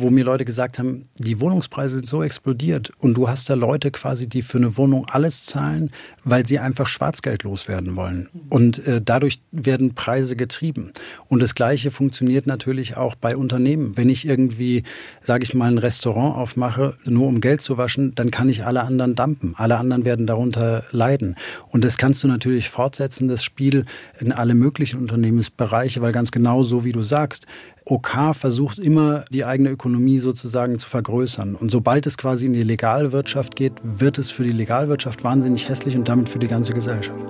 wo 0.00 0.10
mir 0.10 0.24
Leute 0.24 0.44
gesagt 0.44 0.78
haben, 0.78 1.06
die 1.16 1.40
Wohnungspreise 1.40 1.96
sind 1.96 2.06
so 2.06 2.22
explodiert 2.22 2.92
und 2.98 3.14
du 3.14 3.28
hast 3.28 3.50
da 3.50 3.54
Leute 3.54 3.90
quasi, 3.90 4.28
die 4.28 4.42
für 4.42 4.58
eine 4.58 4.76
Wohnung 4.76 5.06
alles 5.10 5.44
zahlen, 5.44 5.90
weil 6.24 6.46
sie 6.46 6.58
einfach 6.58 6.88
Schwarzgeld 6.88 7.42
loswerden 7.42 7.96
wollen. 7.96 8.28
Und 8.48 8.86
äh, 8.86 9.00
dadurch 9.04 9.40
werden 9.52 9.94
Preise 9.94 10.36
getrieben. 10.36 10.92
Und 11.28 11.42
das 11.42 11.54
Gleiche 11.54 11.90
funktioniert 11.90 12.46
natürlich 12.46 12.96
auch 12.96 13.14
bei 13.14 13.36
Unternehmen. 13.36 13.96
Wenn 13.96 14.08
ich 14.08 14.26
irgendwie, 14.26 14.84
sage 15.22 15.44
ich 15.44 15.54
mal, 15.54 15.70
ein 15.70 15.78
Restaurant 15.78 16.36
aufmache, 16.36 16.94
nur 17.04 17.26
um 17.26 17.40
Geld 17.40 17.60
zu 17.60 17.78
waschen, 17.78 18.14
dann 18.14 18.30
kann 18.30 18.48
ich 18.48 18.64
alle 18.64 18.82
anderen 18.82 19.14
dampen. 19.14 19.54
Alle 19.56 19.78
anderen 19.78 20.04
werden 20.04 20.26
darunter 20.26 20.84
leiden. 20.90 21.36
Und 21.68 21.84
das 21.84 21.98
kannst 21.98 22.22
du 22.24 22.28
natürlich 22.28 22.68
fortsetzen, 22.68 23.28
das 23.28 23.44
Spiel 23.44 23.84
in 24.18 24.32
alle 24.32 24.54
möglichen 24.54 25.00
Unternehmensbereiche, 25.00 26.00
weil 26.02 26.12
ganz 26.12 26.30
genau 26.30 26.62
so 26.62 26.84
wie 26.84 26.92
du 26.92 27.02
sagst, 27.02 27.46
OK 27.90 28.34
versucht 28.34 28.78
immer 28.78 29.24
die 29.30 29.46
eigene 29.46 29.70
Ökonomie 29.70 30.18
sozusagen 30.18 30.78
zu 30.78 30.86
vergrößern. 30.86 31.54
Und 31.54 31.70
sobald 31.70 32.06
es 32.06 32.18
quasi 32.18 32.44
in 32.44 32.52
die 32.52 32.62
Legalwirtschaft 32.62 33.56
geht, 33.56 33.72
wird 33.82 34.18
es 34.18 34.30
für 34.30 34.42
die 34.44 34.52
Legalwirtschaft 34.52 35.24
wahnsinnig 35.24 35.70
hässlich 35.70 35.96
und 35.96 36.06
damit 36.06 36.28
für 36.28 36.38
die 36.38 36.48
ganze 36.48 36.74
Gesellschaft. 36.74 37.24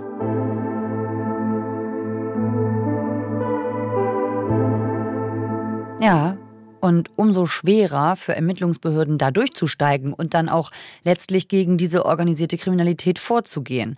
Ja, 6.01 6.37
und 6.81 7.11
umso 7.15 7.47
schwerer 7.47 8.17
für 8.17 8.35
Ermittlungsbehörden 8.35 9.19
da 9.19 9.31
durchzusteigen 9.31 10.13
und 10.13 10.35
dann 10.35 10.49
auch 10.49 10.71
letztlich 11.05 11.47
gegen 11.47 11.77
diese 11.77 12.05
organisierte 12.05 12.57
Kriminalität 12.57 13.21
vorzugehen. 13.21 13.97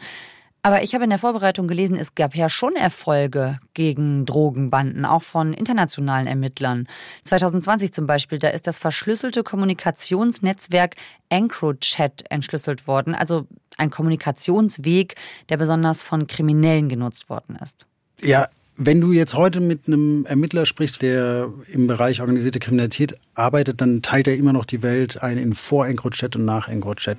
Aber 0.62 0.83
ich 0.83 0.95
habe 0.95 1.05
in 1.05 1.11
der 1.11 1.19
Vorbereitung 1.19 1.69
gelesen, 1.69 1.97
es 1.97 2.14
gab 2.14 2.37
ja 2.37 2.49
schon 2.49 2.76
Erfolge 2.76 3.59
gegen 3.73 4.26
Drogenbanden, 4.26 5.07
auch 5.07 5.23
von 5.23 5.55
internationalen 5.55 6.27
Ermittlern. 6.27 6.87
2020 7.25 7.92
zum 7.92 8.07
Beispiel, 8.07 8.38
da 8.38 8.49
ist 8.49 8.66
das 8.66 8.77
verschlüsselte 8.79 9.42
Kommunikationsnetzwerk 9.42 10.96
EncroChat 11.31 12.25
entschlüsselt 12.29 12.87
worden, 12.87 13.14
also 13.14 13.46
ein 13.79 13.90
Kommunikationsweg, 13.90 15.14
der 15.49 15.57
besonders 15.57 16.03
von 16.03 16.27
Kriminellen 16.27 16.88
genutzt 16.88 17.31
worden 17.31 17.57
ist. 17.62 17.87
Ja, 18.20 18.49
wenn 18.77 19.01
du 19.01 19.12
jetzt 19.12 19.35
heute 19.35 19.61
mit 19.61 19.88
einem 19.88 20.27
Ermittler 20.27 20.66
sprichst, 20.66 21.03
der 21.03 21.53
im 21.70 21.87
Bereich 21.87 22.20
organisierte 22.20 22.61
Kriminalität 22.61 23.14
arbeitet, 23.35 23.81
dann 23.81 24.03
teilt 24.03 24.27
er 24.27 24.37
immer 24.37 24.53
noch 24.53 24.64
die 24.64 24.83
Welt 24.83 25.23
ein 25.23 25.38
in 25.38 25.53
Vor-EncroChat 25.53 26.37
und 26.37 26.44
Nach-EncroChat. 26.44 27.18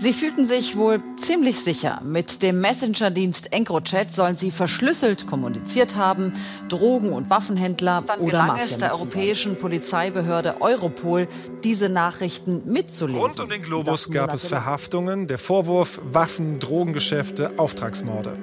Sie 0.00 0.12
fühlten 0.12 0.44
sich 0.44 0.76
wohl 0.76 1.02
ziemlich 1.16 1.58
sicher. 1.58 2.00
Mit 2.04 2.42
dem 2.42 2.60
Messenger-Dienst 2.60 3.52
EncroChat 3.52 4.12
sollen 4.12 4.36
sie 4.36 4.52
verschlüsselt 4.52 5.26
kommuniziert 5.26 5.96
haben. 5.96 6.32
Drogen- 6.68 7.12
und 7.12 7.30
Waffenhändler 7.30 8.04
Dann 8.06 8.20
oder 8.20 8.30
gelang 8.30 8.58
es 8.64 8.78
der 8.78 8.92
europäischen 8.92 9.58
Polizeibehörde 9.58 10.60
Europol, 10.60 11.26
diese 11.64 11.88
Nachrichten 11.88 12.62
mitzulesen. 12.66 13.20
Rund 13.20 13.40
um 13.40 13.48
den 13.48 13.62
Globus 13.62 14.08
gab 14.08 14.32
es 14.32 14.46
Verhaftungen. 14.46 15.26
Der 15.26 15.38
Vorwurf 15.38 16.00
Waffen, 16.04 16.58
Drogengeschäfte, 16.58 17.58
Auftragsmorde. 17.58 18.38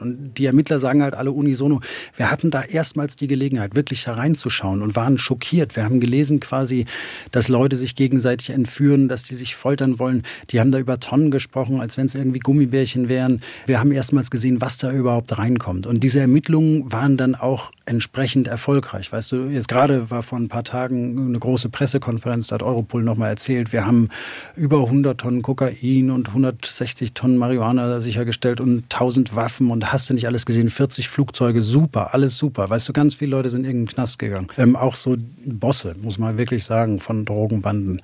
Und 0.00 0.34
die 0.34 0.46
Ermittler 0.46 0.78
sagen 0.78 1.02
halt 1.02 1.14
alle 1.14 1.32
unisono, 1.32 1.80
wir 2.16 2.30
hatten 2.30 2.50
da 2.50 2.62
erstmals 2.62 3.16
die 3.16 3.26
Gelegenheit, 3.26 3.74
wirklich 3.74 4.06
hereinzuschauen 4.06 4.82
und 4.82 4.96
waren 4.96 5.18
schockiert. 5.18 5.76
Wir 5.76 5.84
haben 5.84 6.00
gelesen 6.00 6.40
quasi, 6.40 6.86
dass 7.32 7.48
Leute 7.48 7.76
sich 7.76 7.94
gegenseitig 7.94 8.50
entführen, 8.50 9.08
dass 9.08 9.22
die 9.22 9.34
sich 9.34 9.56
foltern 9.56 9.98
wollen. 9.98 10.22
Die 10.50 10.60
haben 10.60 10.72
da 10.72 10.78
über 10.78 11.00
Tonnen 11.00 11.30
gesprochen, 11.30 11.80
als 11.80 11.96
wenn 11.96 12.06
es 12.06 12.14
irgendwie 12.14 12.38
Gummibärchen 12.38 13.08
wären. 13.08 13.40
Wir 13.66 13.80
haben 13.80 13.92
erstmals 13.92 14.30
gesehen, 14.30 14.60
was 14.60 14.78
da 14.78 14.90
überhaupt 14.92 15.38
reinkommt. 15.38 15.86
Und 15.86 16.04
diese 16.04 16.20
Ermittlungen 16.20 16.92
waren 16.92 17.16
dann 17.16 17.34
auch 17.34 17.72
entsprechend 17.86 18.48
erfolgreich. 18.48 19.12
Weißt 19.12 19.30
du, 19.30 19.46
jetzt 19.46 19.68
gerade 19.68 20.10
war 20.10 20.22
vor 20.22 20.38
ein 20.38 20.48
paar 20.48 20.64
Tagen 20.64 21.28
eine 21.28 21.38
große 21.38 21.68
Pressekonferenz, 21.68 22.48
da 22.48 22.56
hat 22.56 22.62
Europol 22.62 23.02
nochmal 23.02 23.30
erzählt, 23.30 23.72
wir 23.72 23.86
haben 23.86 24.08
über 24.56 24.80
100 24.80 25.18
Tonnen 25.18 25.42
Kokain 25.42 26.10
und 26.10 26.28
160 26.28 27.12
Tonnen 27.12 27.38
Marihuana 27.38 28.00
sichergestellt 28.00 28.60
und 28.60 28.84
1000 28.92 29.36
Waffen 29.36 29.70
und 29.70 29.85
hast 29.92 30.10
du 30.10 30.14
nicht 30.14 30.26
alles 30.26 30.46
gesehen, 30.46 30.70
40 30.70 31.08
Flugzeuge, 31.08 31.62
super, 31.62 32.14
alles 32.14 32.36
super. 32.36 32.68
Weißt 32.68 32.88
du, 32.88 32.92
ganz 32.92 33.14
viele 33.14 33.32
Leute 33.32 33.50
sind 33.50 33.64
in 33.64 33.84
den 33.84 33.86
Knast 33.86 34.18
gegangen. 34.18 34.48
Ähm, 34.56 34.76
auch 34.76 34.96
so 34.96 35.16
Bosse, 35.44 35.94
muss 36.00 36.18
man 36.18 36.38
wirklich 36.38 36.64
sagen, 36.64 37.00
von 37.00 37.24
Drogenbanden. 37.24 38.02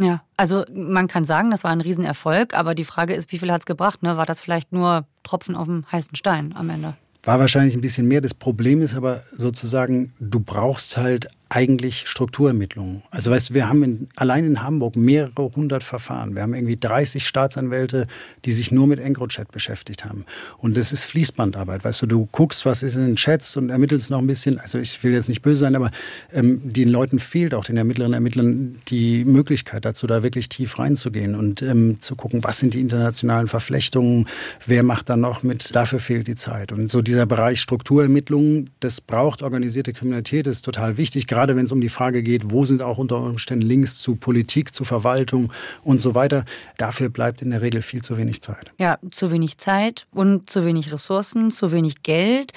Ja, 0.00 0.22
also 0.36 0.64
man 0.72 1.08
kann 1.08 1.24
sagen, 1.24 1.50
das 1.50 1.64
war 1.64 1.72
ein 1.72 1.80
Riesenerfolg, 1.80 2.54
aber 2.54 2.74
die 2.74 2.84
Frage 2.84 3.14
ist, 3.14 3.32
wie 3.32 3.38
viel 3.38 3.50
hat 3.50 3.62
es 3.62 3.66
gebracht? 3.66 4.02
Ne? 4.02 4.16
War 4.16 4.26
das 4.26 4.40
vielleicht 4.40 4.72
nur 4.72 5.04
Tropfen 5.24 5.56
auf 5.56 5.66
dem 5.66 5.84
heißen 5.90 6.14
Stein 6.14 6.54
am 6.56 6.70
Ende? 6.70 6.94
War 7.24 7.40
wahrscheinlich 7.40 7.74
ein 7.74 7.80
bisschen 7.80 8.06
mehr. 8.06 8.20
Das 8.20 8.32
Problem 8.32 8.80
ist 8.80 8.94
aber 8.94 9.22
sozusagen, 9.36 10.12
du 10.20 10.38
brauchst 10.38 10.96
halt 10.96 11.26
eigentlich 11.50 12.06
Strukturermittlungen. 12.06 13.02
Also 13.10 13.30
weißt 13.30 13.50
du, 13.50 13.54
wir 13.54 13.68
haben 13.68 13.82
in, 13.82 14.08
allein 14.16 14.44
in 14.44 14.62
Hamburg 14.62 14.96
mehrere 14.96 15.50
hundert 15.56 15.82
Verfahren. 15.82 16.34
Wir 16.34 16.42
haben 16.42 16.54
irgendwie 16.54 16.76
30 16.76 17.26
Staatsanwälte, 17.26 18.06
die 18.44 18.52
sich 18.52 18.70
nur 18.70 18.86
mit 18.86 18.98
EncroChat 18.98 19.50
beschäftigt 19.50 20.04
haben. 20.04 20.26
Und 20.58 20.76
das 20.76 20.92
ist 20.92 21.06
Fließbandarbeit. 21.06 21.84
Weißt 21.84 22.02
du, 22.02 22.06
du 22.06 22.28
guckst, 22.32 22.66
was 22.66 22.82
ist 22.82 22.94
in 22.94 23.06
den 23.06 23.16
Chats 23.16 23.56
und 23.56 23.70
ermittelst 23.70 24.10
noch 24.10 24.18
ein 24.18 24.26
bisschen. 24.26 24.58
Also 24.58 24.78
ich 24.78 25.02
will 25.02 25.12
jetzt 25.12 25.30
nicht 25.30 25.40
böse 25.40 25.60
sein, 25.60 25.74
aber 25.74 25.90
ähm, 26.32 26.60
den 26.64 26.90
Leuten 26.90 27.18
fehlt 27.18 27.54
auch 27.54 27.64
den 27.64 27.78
Ermittlerinnen 27.78 28.12
und 28.12 28.18
Ermittlern 28.18 28.78
die 28.88 29.24
Möglichkeit 29.24 29.86
dazu, 29.86 30.06
da 30.06 30.22
wirklich 30.22 30.50
tief 30.50 30.78
reinzugehen 30.78 31.34
und 31.34 31.62
ähm, 31.62 32.00
zu 32.00 32.14
gucken, 32.14 32.44
was 32.44 32.58
sind 32.58 32.74
die 32.74 32.80
internationalen 32.80 33.48
Verflechtungen, 33.48 34.26
wer 34.66 34.82
macht 34.82 35.08
da 35.08 35.16
noch 35.16 35.42
mit. 35.42 35.74
Dafür 35.74 35.98
fehlt 35.98 36.26
die 36.28 36.34
Zeit. 36.34 36.72
Und 36.72 36.90
so 36.90 37.00
dieser 37.00 37.24
Bereich 37.24 37.60
Strukturermittlungen, 37.60 38.70
das 38.80 39.00
braucht 39.00 39.42
organisierte 39.42 39.94
Kriminalität, 39.94 40.46
ist 40.46 40.64
total 40.64 40.98
wichtig 40.98 41.26
gerade 41.38 41.54
wenn 41.54 41.66
es 41.66 41.72
um 41.72 41.80
die 41.80 41.88
Frage 41.88 42.24
geht, 42.24 42.50
wo 42.50 42.64
sind 42.64 42.82
auch 42.82 42.98
unter 42.98 43.18
Umständen 43.18 43.64
Links 43.64 43.96
zu 43.96 44.16
Politik, 44.16 44.74
zu 44.74 44.82
Verwaltung 44.82 45.52
und 45.84 46.00
so 46.00 46.16
weiter, 46.16 46.44
dafür 46.78 47.10
bleibt 47.10 47.42
in 47.42 47.50
der 47.50 47.62
Regel 47.62 47.80
viel 47.80 48.02
zu 48.02 48.18
wenig 48.18 48.42
Zeit. 48.42 48.72
Ja, 48.76 48.98
zu 49.12 49.30
wenig 49.30 49.56
Zeit 49.56 50.08
und 50.10 50.50
zu 50.50 50.64
wenig 50.64 50.92
Ressourcen, 50.92 51.52
zu 51.52 51.70
wenig 51.70 52.02
Geld 52.02 52.52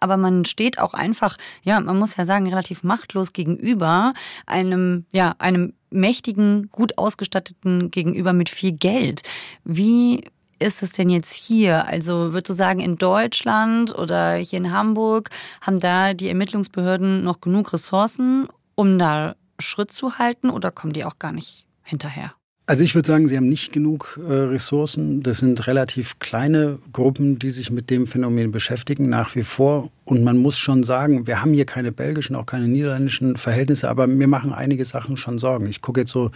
aber 0.00 0.18
man 0.18 0.44
steht 0.44 0.78
auch 0.78 0.92
einfach, 0.92 1.38
ja, 1.62 1.80
man 1.80 1.98
muss 1.98 2.14
ja 2.16 2.26
sagen, 2.26 2.46
relativ 2.46 2.82
machtlos 2.82 3.32
gegenüber 3.32 4.12
einem, 4.44 5.06
ja, 5.14 5.34
einem 5.38 5.72
mächtigen, 5.88 6.68
gut 6.70 6.98
ausgestatteten 6.98 7.90
Gegenüber 7.90 8.34
mit 8.34 8.50
viel 8.50 8.72
Geld. 8.72 9.22
Wie 9.64 10.24
ist 10.58 10.82
es 10.82 10.92
denn 10.92 11.08
jetzt 11.08 11.32
hier? 11.32 11.86
Also 11.86 12.32
würdest 12.32 12.50
du 12.50 12.52
sagen, 12.54 12.80
in 12.80 12.96
Deutschland 12.96 13.96
oder 13.96 14.34
hier 14.34 14.58
in 14.58 14.72
Hamburg 14.72 15.30
haben 15.60 15.80
da 15.80 16.14
die 16.14 16.28
Ermittlungsbehörden 16.28 17.22
noch 17.24 17.40
genug 17.40 17.72
Ressourcen, 17.72 18.48
um 18.74 18.98
da 18.98 19.36
Schritt 19.58 19.92
zu 19.92 20.18
halten 20.18 20.50
oder 20.50 20.70
kommen 20.70 20.92
die 20.92 21.04
auch 21.04 21.18
gar 21.18 21.32
nicht 21.32 21.66
hinterher? 21.82 22.34
Also 22.66 22.82
ich 22.82 22.94
würde 22.94 23.06
sagen, 23.06 23.28
sie 23.28 23.36
haben 23.36 23.50
nicht 23.50 23.72
genug 23.72 24.18
äh, 24.26 24.32
Ressourcen. 24.32 25.22
Das 25.22 25.38
sind 25.38 25.66
relativ 25.66 26.18
kleine 26.18 26.78
Gruppen, 26.94 27.38
die 27.38 27.50
sich 27.50 27.70
mit 27.70 27.90
dem 27.90 28.06
Phänomen 28.06 28.52
beschäftigen, 28.52 29.10
nach 29.10 29.34
wie 29.34 29.42
vor. 29.42 29.90
Und 30.06 30.24
man 30.24 30.38
muss 30.38 30.56
schon 30.56 30.82
sagen, 30.82 31.26
wir 31.26 31.42
haben 31.42 31.52
hier 31.52 31.66
keine 31.66 31.92
belgischen, 31.92 32.34
auch 32.34 32.46
keine 32.46 32.66
niederländischen 32.66 33.36
Verhältnisse, 33.36 33.90
aber 33.90 34.06
mir 34.06 34.28
machen 34.28 34.54
einige 34.54 34.82
Sachen 34.86 35.18
schon 35.18 35.38
Sorgen. 35.38 35.66
Ich 35.66 35.82
gucke 35.82 36.00
jetzt 36.00 36.12
so 36.12 36.30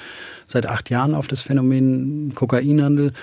seit 0.47 0.67
acht 0.67 0.91
Jahren 0.91 1.15
auf 1.15 1.29
das 1.29 1.41
Phänomen 1.41 2.35
Kokainhandel 2.35 3.15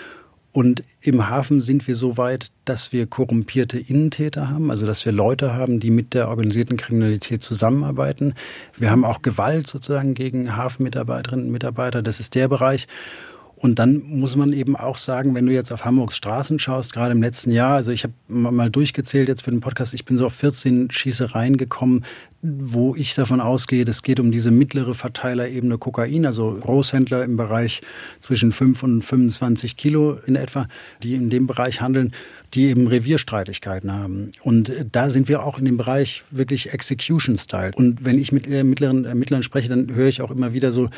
und 0.55 0.83
im 1.01 1.27
Hafen 1.27 1.59
sind 1.59 1.85
wir 1.85 1.97
so 1.97 2.15
weit, 2.15 2.49
dass 2.63 2.93
wir 2.93 3.07
korrumpierte 3.07 3.77
Innentäter 3.77 4.49
haben, 4.49 4.71
also 4.71 4.85
dass 4.85 5.03
wir 5.03 5.11
Leute 5.11 5.53
haben, 5.53 5.81
die 5.81 5.89
mit 5.89 6.13
der 6.13 6.29
organisierten 6.29 6.77
Kriminalität 6.77 7.43
zusammenarbeiten. 7.43 8.35
Wir 8.73 8.89
haben 8.89 9.03
auch 9.03 9.21
Gewalt 9.21 9.67
sozusagen 9.67 10.13
gegen 10.13 10.55
Hafenmitarbeiterinnen 10.55 11.47
und 11.47 11.51
Mitarbeiter. 11.51 12.01
Das 12.01 12.21
ist 12.21 12.35
der 12.35 12.47
Bereich. 12.47 12.87
Und 13.65 13.79
dann 13.79 14.03
muss 14.03 14.35
man 14.35 14.53
eben 14.53 14.75
auch 14.75 14.95
sagen, 14.95 15.33
wenn 15.33 15.47
du 15.47 15.51
jetzt 15.51 15.71
auf 15.71 15.85
Hamburgs 15.85 16.15
Straßen 16.15 16.59
schaust, 16.59 16.93
gerade 16.93 17.13
im 17.13 17.23
letzten 17.23 17.51
Jahr, 17.51 17.73
also 17.73 17.91
ich 17.91 18.03
habe 18.03 18.13
mal 18.27 18.69
durchgezählt 18.69 19.27
jetzt 19.27 19.41
für 19.41 19.49
den 19.49 19.59
Podcast, 19.59 19.95
ich 19.95 20.05
bin 20.05 20.17
so 20.17 20.27
auf 20.27 20.35
14 20.35 20.91
Schießereien 20.91 21.57
gekommen, 21.57 22.05
wo 22.43 22.95
ich 22.95 23.15
davon 23.15 23.41
ausgehe, 23.41 23.83
es 23.87 24.03
geht 24.03 24.19
um 24.19 24.31
diese 24.31 24.51
mittlere 24.51 24.93
Verteilerebene 24.93 25.79
Kokain, 25.79 26.27
also 26.27 26.55
Großhändler 26.61 27.23
im 27.23 27.37
Bereich 27.37 27.81
zwischen 28.19 28.51
5 28.51 28.83
und 28.83 29.01
25 29.01 29.77
Kilo 29.77 30.19
in 30.27 30.35
etwa, 30.35 30.67
die 31.01 31.15
in 31.15 31.31
dem 31.31 31.47
Bereich 31.47 31.81
handeln, 31.81 32.11
die 32.53 32.65
eben 32.65 32.85
Revierstreitigkeiten 32.85 33.91
haben. 33.91 34.29
Und 34.43 34.71
da 34.91 35.09
sind 35.09 35.27
wir 35.27 35.41
auch 35.41 35.57
in 35.57 35.65
dem 35.65 35.77
Bereich 35.77 36.21
wirklich 36.29 36.71
Execution-Style. 36.71 37.71
Und 37.73 38.05
wenn 38.05 38.19
ich 38.19 38.31
mit 38.31 38.47
mittleren 38.47 39.05
Ermittlern 39.05 39.41
spreche, 39.41 39.69
dann 39.69 39.95
höre 39.95 40.07
ich 40.07 40.21
auch 40.21 40.29
immer 40.29 40.53
wieder 40.53 40.71
so, 40.71 40.91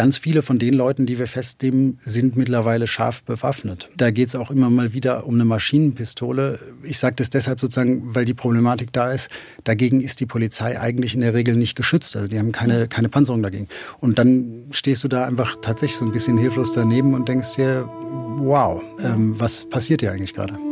Ganz 0.00 0.16
viele 0.16 0.40
von 0.40 0.58
den 0.58 0.72
Leuten, 0.72 1.04
die 1.04 1.18
wir 1.18 1.26
festnehmen, 1.26 1.98
sind 2.00 2.34
mittlerweile 2.34 2.86
scharf 2.86 3.22
bewaffnet. 3.22 3.90
Da 3.98 4.10
geht 4.10 4.28
es 4.28 4.34
auch 4.34 4.50
immer 4.50 4.70
mal 4.70 4.94
wieder 4.94 5.26
um 5.26 5.34
eine 5.34 5.44
Maschinenpistole. 5.44 6.58
Ich 6.82 6.98
sage 6.98 7.16
das 7.16 7.28
deshalb 7.28 7.60
sozusagen, 7.60 8.14
weil 8.14 8.24
die 8.24 8.32
Problematik 8.32 8.94
da 8.94 9.12
ist. 9.12 9.28
Dagegen 9.64 10.00
ist 10.00 10.20
die 10.20 10.24
Polizei 10.24 10.80
eigentlich 10.80 11.14
in 11.14 11.20
der 11.20 11.34
Regel 11.34 11.54
nicht 11.54 11.76
geschützt. 11.76 12.16
Also 12.16 12.28
die 12.28 12.38
haben 12.38 12.50
keine, 12.50 12.88
keine 12.88 13.10
Panzerung 13.10 13.42
dagegen. 13.42 13.68
Und 13.98 14.18
dann 14.18 14.68
stehst 14.70 15.04
du 15.04 15.08
da 15.08 15.26
einfach 15.26 15.58
tatsächlich 15.60 15.98
so 15.98 16.06
ein 16.06 16.12
bisschen 16.12 16.38
hilflos 16.38 16.72
daneben 16.72 17.12
und 17.12 17.28
denkst 17.28 17.56
dir, 17.56 17.86
wow, 18.38 18.82
ähm, 19.04 19.38
was 19.38 19.68
passiert 19.68 20.00
hier 20.00 20.12
eigentlich 20.12 20.32
gerade? 20.32 20.69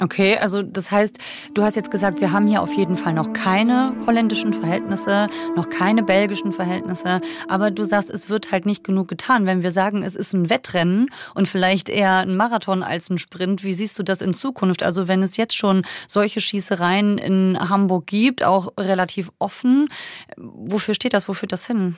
Okay, 0.00 0.36
also 0.36 0.62
das 0.62 0.90
heißt, 0.90 1.18
du 1.54 1.62
hast 1.62 1.74
jetzt 1.74 1.90
gesagt, 1.90 2.20
wir 2.20 2.30
haben 2.30 2.46
hier 2.46 2.60
auf 2.60 2.74
jeden 2.74 2.96
Fall 2.96 3.14
noch 3.14 3.32
keine 3.32 3.94
holländischen 4.06 4.52
Verhältnisse, 4.52 5.28
noch 5.56 5.70
keine 5.70 6.02
belgischen 6.02 6.52
Verhältnisse, 6.52 7.22
aber 7.48 7.70
du 7.70 7.84
sagst, 7.84 8.10
es 8.10 8.28
wird 8.28 8.52
halt 8.52 8.66
nicht 8.66 8.84
genug 8.84 9.08
getan. 9.08 9.46
Wenn 9.46 9.62
wir 9.62 9.70
sagen, 9.70 10.02
es 10.02 10.14
ist 10.14 10.34
ein 10.34 10.50
Wettrennen 10.50 11.08
und 11.34 11.48
vielleicht 11.48 11.88
eher 11.88 12.18
ein 12.18 12.36
Marathon 12.36 12.82
als 12.82 13.08
ein 13.08 13.16
Sprint, 13.16 13.64
wie 13.64 13.72
siehst 13.72 13.98
du 13.98 14.02
das 14.02 14.20
in 14.20 14.34
Zukunft? 14.34 14.82
Also 14.82 15.08
wenn 15.08 15.22
es 15.22 15.38
jetzt 15.38 15.56
schon 15.56 15.86
solche 16.06 16.42
Schießereien 16.42 17.16
in 17.16 17.58
Hamburg 17.58 18.06
gibt, 18.06 18.44
auch 18.44 18.74
relativ 18.78 19.30
offen, 19.38 19.88
wofür 20.36 20.92
steht 20.92 21.14
das, 21.14 21.28
wo 21.28 21.32
führt 21.32 21.52
das 21.52 21.66
hin? 21.66 21.96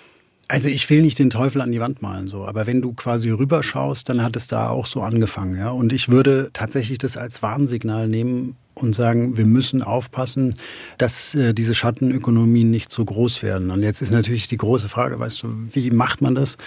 Also 0.53 0.69
ich 0.69 0.91
will 0.91 1.01
nicht 1.01 1.19
den 1.19 1.31
Teufel 1.31 1.63
an 1.63 1.73
die 1.73 1.81
Wand 1.81 2.03
malen, 2.03 2.29
so, 2.29 2.45
aber 2.45 2.67
wenn 2.67 2.83
du 2.83 2.93
quasi 2.93 3.31
rüberschaust, 3.31 4.07
dann 4.07 4.23
hat 4.23 4.37
es 4.37 4.49
da 4.49 4.69
auch 4.69 4.85
so 4.85 5.01
angefangen, 5.01 5.57
ja. 5.57 5.71
Und 5.71 5.95
ich 5.95 6.11
würde 6.11 6.51
tatsächlich 6.53 6.99
das 6.99 7.17
als 7.17 7.43
Warnsignal 7.43 8.07
nehmen 8.07 8.57
und 8.75 8.95
sagen, 8.95 9.39
wir 9.39 9.47
müssen 9.47 9.81
aufpassen, 9.81 10.57
dass 10.99 11.35
äh, 11.35 11.55
diese 11.55 11.75
Schattenökonomien 11.75 12.71
nicht 12.71 12.93
so 12.93 13.03
groß 13.03 13.43
werden. 13.43 13.71
Und 13.71 13.83
jetzt 13.83 14.03
ist 14.03 14.13
natürlich 14.13 14.47
die 14.47 14.59
große 14.59 14.91
Frage, 14.91 15.19
weißt 15.19 15.43
du, 15.43 15.49
wie 15.73 15.91
macht 15.91 16.21
man 16.21 16.35
das? 16.35 16.59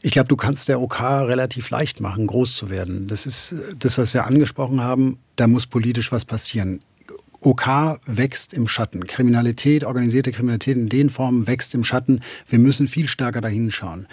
Ich 0.00 0.10
glaube, 0.10 0.26
du 0.26 0.34
kannst 0.34 0.68
der 0.68 0.80
OK 0.80 1.00
relativ 1.00 1.70
leicht 1.70 2.00
machen, 2.00 2.26
groß 2.26 2.56
zu 2.56 2.68
werden. 2.68 3.06
Das 3.06 3.26
ist 3.26 3.52
äh, 3.52 3.76
das, 3.78 3.96
was 3.96 4.12
wir 4.12 4.26
angesprochen 4.26 4.80
haben. 4.80 5.18
Da 5.36 5.46
muss 5.46 5.68
politisch 5.68 6.10
was 6.10 6.24
passieren. 6.24 6.80
OK 7.42 7.98
wächst 8.06 8.54
im 8.54 8.68
Schatten. 8.68 9.06
Kriminalität, 9.06 9.84
organisierte 9.84 10.30
Kriminalität 10.30 10.76
in 10.76 10.88
den 10.88 11.10
Formen 11.10 11.46
wächst 11.46 11.74
im 11.74 11.82
Schatten. 11.82 12.20
Wir 12.48 12.58
müssen 12.58 12.86
viel 12.86 13.08
stärker 13.08 13.40
dahin 13.40 13.70
schauen. 13.70 14.06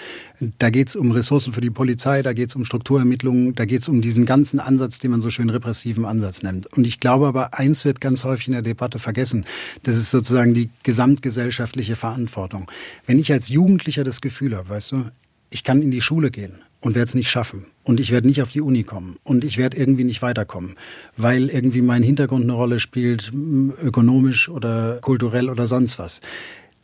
Da 0.57 0.69
geht 0.69 0.89
es 0.89 0.95
um 0.95 1.11
Ressourcen 1.11 1.53
für 1.53 1.61
die 1.61 1.69
Polizei, 1.69 2.21
da 2.21 2.33
geht 2.33 2.49
es 2.49 2.55
um 2.55 2.65
Strukturermittlungen, 2.65 3.53
da 3.53 3.65
geht 3.65 3.81
es 3.81 3.87
um 3.87 4.01
diesen 4.01 4.25
ganzen 4.25 4.59
Ansatz, 4.59 4.99
den 4.99 5.11
man 5.11 5.21
so 5.21 5.29
schön 5.29 5.49
repressiven 5.49 6.05
Ansatz 6.05 6.41
nennt. 6.41 6.65
Und 6.75 6.87
ich 6.87 6.99
glaube 6.99 7.27
aber, 7.27 7.53
eins 7.53 7.85
wird 7.85 8.01
ganz 8.01 8.23
häufig 8.23 8.47
in 8.47 8.53
der 8.53 8.63
Debatte 8.63 8.99
vergessen. 8.99 9.45
Das 9.83 9.95
ist 9.95 10.09
sozusagen 10.09 10.53
die 10.53 10.69
gesamtgesellschaftliche 10.83 11.95
Verantwortung. 11.95 12.69
Wenn 13.05 13.19
ich 13.19 13.31
als 13.31 13.49
Jugendlicher 13.49 14.03
das 14.03 14.21
Gefühl 14.21 14.57
habe, 14.57 14.69
weißt 14.69 14.91
du, 14.91 15.05
ich 15.51 15.63
kann 15.63 15.81
in 15.81 15.91
die 15.91 16.01
Schule 16.01 16.31
gehen 16.31 16.61
und 16.81 16.95
werde 16.95 17.09
es 17.09 17.15
nicht 17.15 17.29
schaffen. 17.29 17.65
Und 17.83 17.99
ich 17.99 18.11
werde 18.11 18.27
nicht 18.27 18.41
auf 18.41 18.51
die 18.51 18.61
Uni 18.61 18.83
kommen. 18.83 19.17
Und 19.23 19.43
ich 19.43 19.57
werde 19.57 19.77
irgendwie 19.77 20.03
nicht 20.03 20.21
weiterkommen, 20.21 20.75
weil 21.17 21.49
irgendwie 21.49 21.81
mein 21.81 22.03
Hintergrund 22.03 22.43
eine 22.43 22.53
Rolle 22.53 22.79
spielt, 22.79 23.31
ökonomisch 23.33 24.49
oder 24.49 24.99
kulturell 25.01 25.49
oder 25.49 25.67
sonst 25.67 25.99
was. 25.99 26.21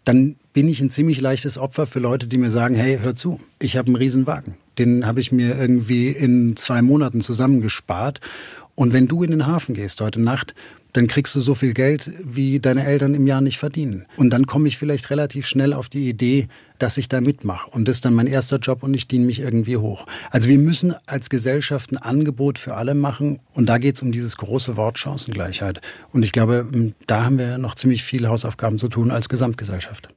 Dann 0.03 0.36
bin 0.53 0.67
ich 0.67 0.81
ein 0.81 0.91
ziemlich 0.91 1.19
leichtes 1.19 1.58
Opfer 1.58 1.88
für 1.88 1.99
Leute, 1.99 2.27
die 2.27 2.38
mir 2.38 2.51
sagen, 2.51 2.75
hey, 2.75 2.99
hör 3.01 3.15
zu, 3.15 3.39
ich 3.60 3.77
habe 3.77 3.88
einen 3.88 3.95
Riesenwagen. 3.95 4.55
Den 4.77 5.05
habe 5.05 5.19
ich 5.19 5.31
mir 5.31 5.58
irgendwie 5.58 6.10
in 6.10 6.55
zwei 6.55 6.81
Monaten 6.81 7.21
zusammengespart. 7.21 8.19
Und 8.75 8.93
wenn 8.93 9.08
du 9.08 9.23
in 9.23 9.31
den 9.31 9.47
Hafen 9.47 9.73
gehst 9.73 10.01
heute 10.01 10.21
Nacht, 10.21 10.53
dann 10.95 11.08
kriegst 11.08 11.36
du 11.36 11.41
so 11.41 11.53
viel 11.53 11.73
Geld, 11.73 12.10
wie 12.23 12.62
deine 12.62 12.86
Eltern 12.86 13.15
im 13.15 13.27
Jahr 13.27 13.41
nicht 13.41 13.60
verdienen. 13.60 14.05
Und 14.15 14.29
dann 14.29 14.47
komme 14.47 14.69
ich 14.69 14.77
vielleicht 14.77 15.10
relativ 15.10 15.45
schnell 15.45 15.73
auf 15.73 15.89
die 15.89 16.08
Idee, 16.08 16.47
dass 16.79 16.97
ich 16.97 17.10
da 17.10 17.19
mitmache. 17.19 17.69
Und 17.71 17.89
das 17.89 17.97
ist 17.97 18.05
dann 18.05 18.13
mein 18.13 18.27
erster 18.27 18.60
Job 18.60 18.81
und 18.81 18.93
ich 18.93 19.05
diene 19.05 19.25
mich 19.25 19.41
irgendwie 19.41 19.75
hoch. 19.75 20.05
Also 20.31 20.47
wir 20.47 20.58
müssen 20.58 20.95
als 21.05 21.29
Gesellschaft 21.29 21.91
ein 21.91 21.97
Angebot 21.97 22.58
für 22.58 22.75
alle 22.75 22.95
machen. 22.95 23.39
Und 23.51 23.67
da 23.67 23.77
geht 23.77 23.97
es 23.97 24.03
um 24.03 24.13
dieses 24.13 24.38
große 24.38 24.77
Wort 24.77 24.97
Chancengleichheit. 24.97 25.81
Und 26.13 26.23
ich 26.23 26.31
glaube, 26.31 26.93
da 27.08 27.25
haben 27.25 27.39
wir 27.39 27.58
noch 27.58 27.75
ziemlich 27.75 28.05
viele 28.05 28.29
Hausaufgaben 28.29 28.77
zu 28.77 28.88
tun 28.88 29.12
als 29.12 29.27
Gesamtgesellschaft. 29.27 30.08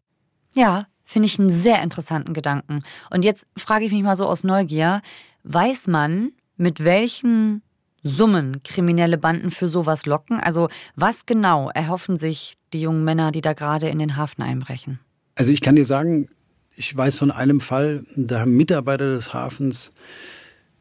Ja, 0.55 0.87
finde 1.05 1.27
ich 1.27 1.41
einen 1.41 1.51
sehr 1.51 1.83
interessanten 1.83 2.35
Gedanken. 2.35 2.83
Und 3.11 3.25
jetzt 3.25 3.49
frage 3.57 3.85
ich 3.85 3.91
mich 3.91 4.05
mal 4.05 4.15
so 4.15 4.27
aus 4.27 4.45
Neugier, 4.45 5.03
weiß 5.43 5.89
man, 5.89 6.31
mit 6.57 6.85
welchen 6.85 7.63
Summen 8.03 8.63
kriminelle 8.63 9.19
Banden 9.19 9.51
für 9.51 9.69
sowas 9.69 10.07
locken? 10.07 10.41
Also 10.41 10.69
was 10.97 11.27
genau 11.27 11.71
erhoffen 11.71 12.17
sich 12.17 12.57
die 12.73 12.81
jungen 12.81 13.05
Männer, 13.05 13.33
die 13.33 13.41
da 13.41 13.53
gerade 13.53 13.89
in 13.89 13.99
den 13.99 14.17
Hafen 14.17 14.43
einbrechen? 14.43 15.01
Also 15.35 15.53
ich 15.53 15.61
kann 15.61 15.77
dir 15.77 15.85
sagen, 15.85 16.29
ich 16.77 16.97
weiß 16.97 17.17
von 17.19 17.31
einem 17.31 17.61
Fall, 17.61 18.05
da 18.17 18.41
haben 18.41 18.57
Mitarbeiter 18.57 19.15
des 19.15 19.35
Hafens 19.35 19.93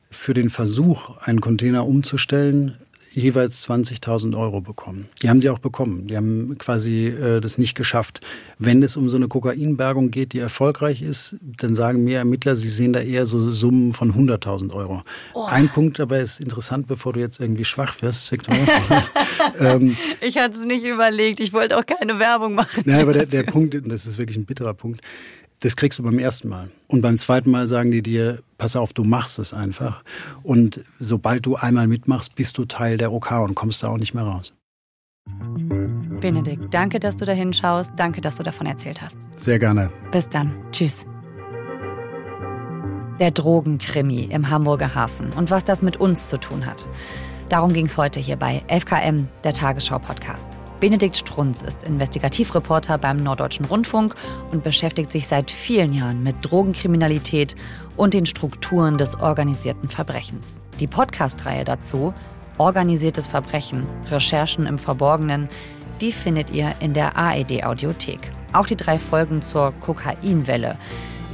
für 0.10 0.34
den 0.34 0.50
Versuch, 0.50 1.18
einen 1.18 1.42
Container 1.42 1.86
umzustellen, 1.86 2.78
jeweils 3.12 3.67
20.000 3.67 4.38
Euro 4.38 4.62
bekommen. 4.62 5.08
Die 5.22 5.30
haben 5.30 5.39
sie 5.39 5.50
auch 5.50 5.60
bekommen. 5.60 6.08
Die 6.08 6.17
haben 6.17 6.58
quasi 6.58 7.08
äh, 7.08 7.41
das 7.41 7.58
nicht 7.58 7.76
geschafft. 7.76 8.22
Wenn 8.60 8.84
es 8.84 8.98
um 8.98 9.10
so 9.10 9.17
eine 9.17 9.28
Kokainbergung 9.28 10.12
geht, 10.12 10.34
die 10.34 10.39
erfolgreich 10.39 11.02
ist, 11.02 11.38
dann 11.41 11.76
sagen 11.76 12.04
mir 12.04 12.20
Ermittler, 12.20 12.56
sie 12.56 12.67
sehen 12.67 12.93
da 12.93 13.00
eher 13.00 13.26
so 13.26 13.52
Summen 13.52 13.93
von 13.93 14.13
100.000 14.13 14.74
Euro. 14.74 15.04
Oh. 15.34 15.46
Ein 15.46 15.67
Punkt 15.70 16.00
dabei 16.00 16.22
ist 16.22 16.39
interessant, 16.39 16.88
bevor 16.88 17.13
du 17.13 17.20
jetzt 17.20 17.39
irgendwie 17.39 17.65
schwach 17.65 18.02
wirst, 18.02 18.32
ähm, 19.60 19.96
ich 20.22 20.38
hatte 20.38 20.58
es 20.60 20.65
nicht 20.65 20.86
überlegt. 20.86 21.39
Ich 21.39 21.54
wollte 21.54 21.78
auch 21.78 21.86
keine 21.86 22.20
Werbung 22.20 22.56
machen. 22.56 22.84
Nein, 22.86 23.02
aber 23.02 23.13
der, 23.13 23.26
der 23.26 23.43
Punkt, 23.43 23.74
und 23.76 23.89
das 23.89 24.06
ist 24.06 24.17
wirklich 24.17 24.38
ein 24.38 24.46
bitterer 24.46 24.74
Punkt, 24.74 25.02
das 25.62 25.76
kriegst 25.76 26.00
du 26.00 26.04
beim 26.04 26.20
ersten 26.20 26.50
Mal. 26.50 26.70
Und 26.88 27.02
beim 27.02 27.17
zweiten 27.17 27.52
Mal 27.52 27.67
sagen 27.67 27.91
die 27.91 28.04
dir, 28.04 28.39
pass 28.58 28.76
auf, 28.76 28.93
du 28.93 29.04
machst 29.04 29.39
es 29.39 29.54
einfach. 29.54 30.04
Und 30.43 30.84
sobald 31.00 31.46
du 31.46 31.56
einmal 31.56 31.88
mitmachst, 31.88 32.36
bist 32.36 32.58
du 32.58 32.65
Teil 32.65 32.98
der 32.98 33.12
OK 33.12 33.32
und 33.32 33.56
kommst 33.56 33.84
da 33.84 33.89
auch 33.89 33.98
nicht 33.98 34.13
mehr 34.13 34.24
raus. 34.24 34.54
Benedikt, 36.20 36.74
danke, 36.74 37.00
dass 37.00 37.17
du 37.17 37.26
da 37.26 37.32
hinschaust. 37.32 37.91
Danke, 37.96 38.22
dass 38.22 38.36
du 38.36 38.43
davon 38.43 38.67
erzählt 38.67 39.02
hast. 39.02 39.17
Sehr 39.38 39.60
gerne. 39.60 39.91
Bis 40.12 40.28
dann. 40.30 40.54
Tschüss. 40.72 41.06
Der 43.20 43.32
Drogenkrimi 43.32 44.26
im 44.26 44.50
Hamburger 44.50 44.93
Hafen 44.93 45.32
und 45.34 45.50
was 45.50 45.63
das 45.63 45.82
mit 45.82 45.98
uns 45.98 46.30
zu 46.30 46.39
tun 46.39 46.65
hat. 46.65 46.88
Darum 47.50 47.74
ging 47.74 47.86
es 47.86 47.98
heute 47.98 48.20
hier 48.20 48.36
bei 48.36 48.63
FKM, 48.67 49.28
der 49.43 49.54
Tagesschau-Podcast. 49.54 50.67
Benedikt 50.80 51.18
Strunz 51.18 51.63
ist 51.63 51.82
Investigativreporter 51.84 53.00
beim 53.00 53.24
Norddeutschen 53.24 53.66
Rundfunk 53.66 54.13
und 54.52 54.63
beschäftigt 54.63 55.12
sich 55.12 55.28
seit 55.28 55.50
vielen 55.50 55.92
Jahren 55.92 56.22
mit 56.22 56.36
Drogenkriminalität 56.42 57.56
und 57.96 58.13
den 58.13 58.28
Strukturen 58.28 59.00
des 59.00 59.20
organisierten 59.20 59.90
Verbrechens. 59.90 60.62
Die 60.80 60.88
Podcast-Reihe 60.88 61.63
dazu, 61.63 62.13
Organisiertes 62.60 63.28
Verbrechen, 63.28 63.86
Recherchen 64.10 64.66
im 64.66 64.80
Verborgenen, 64.80 65.48
die 66.02 66.12
findet 66.12 66.50
ihr 66.50 66.74
in 66.80 66.94
der 66.94 67.18
AED 67.18 67.63
Audiothek. 67.63 68.20
Auch 68.54 68.66
die 68.66 68.76
drei 68.76 68.98
Folgen 68.98 69.42
zur 69.42 69.74
Kokainwelle. 69.82 70.78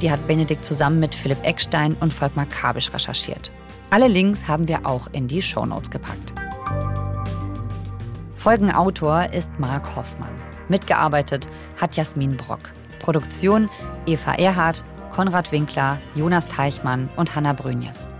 Die 0.02 0.10
hat 0.10 0.26
Benedikt 0.26 0.64
zusammen 0.64 1.00
mit 1.00 1.14
Philipp 1.14 1.42
Eckstein 1.42 1.96
und 2.00 2.12
Volkmar 2.12 2.46
Kabisch 2.46 2.92
recherchiert. 2.92 3.52
Alle 3.90 4.08
Links 4.08 4.48
haben 4.48 4.68
wir 4.68 4.86
auch 4.86 5.08
in 5.12 5.28
die 5.28 5.40
Shownotes 5.40 5.90
gepackt. 5.90 6.34
Folgenautor 8.44 9.32
ist 9.32 9.58
Marc 9.58 9.96
Hoffmann. 9.96 10.28
Mitgearbeitet 10.68 11.48
hat 11.80 11.96
Jasmin 11.96 12.36
Brock. 12.36 12.60
Produktion 12.98 13.70
Eva 14.04 14.34
Erhardt, 14.34 14.84
Konrad 15.14 15.50
Winkler, 15.50 15.98
Jonas 16.14 16.46
Teichmann 16.46 17.08
und 17.16 17.34
Hanna 17.34 17.54
Brünjes. 17.54 18.10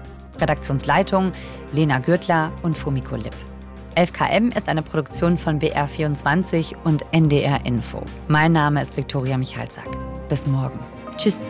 Redaktionsleitung 0.41 1.33
Lena 1.73 1.99
Gürtler 1.99 2.51
und 2.63 2.75
Fumiko 2.75 3.17
Lipp. 3.17 3.35
11KM 3.97 4.57
ist 4.57 4.71
eine 4.71 4.81
Produktion 4.81 5.37
von 5.37 5.61
BR24 5.61 6.75
und 6.85 7.05
NDR 7.13 7.67
Info. 7.67 8.03
Mein 8.27 8.53
Name 8.53 8.81
ist 8.81 8.97
Viktoria 8.97 9.37
Michalzack. 9.37 9.91
Bis 10.31 10.47
morgen. 10.47 10.81
Tschüss. 11.19 11.47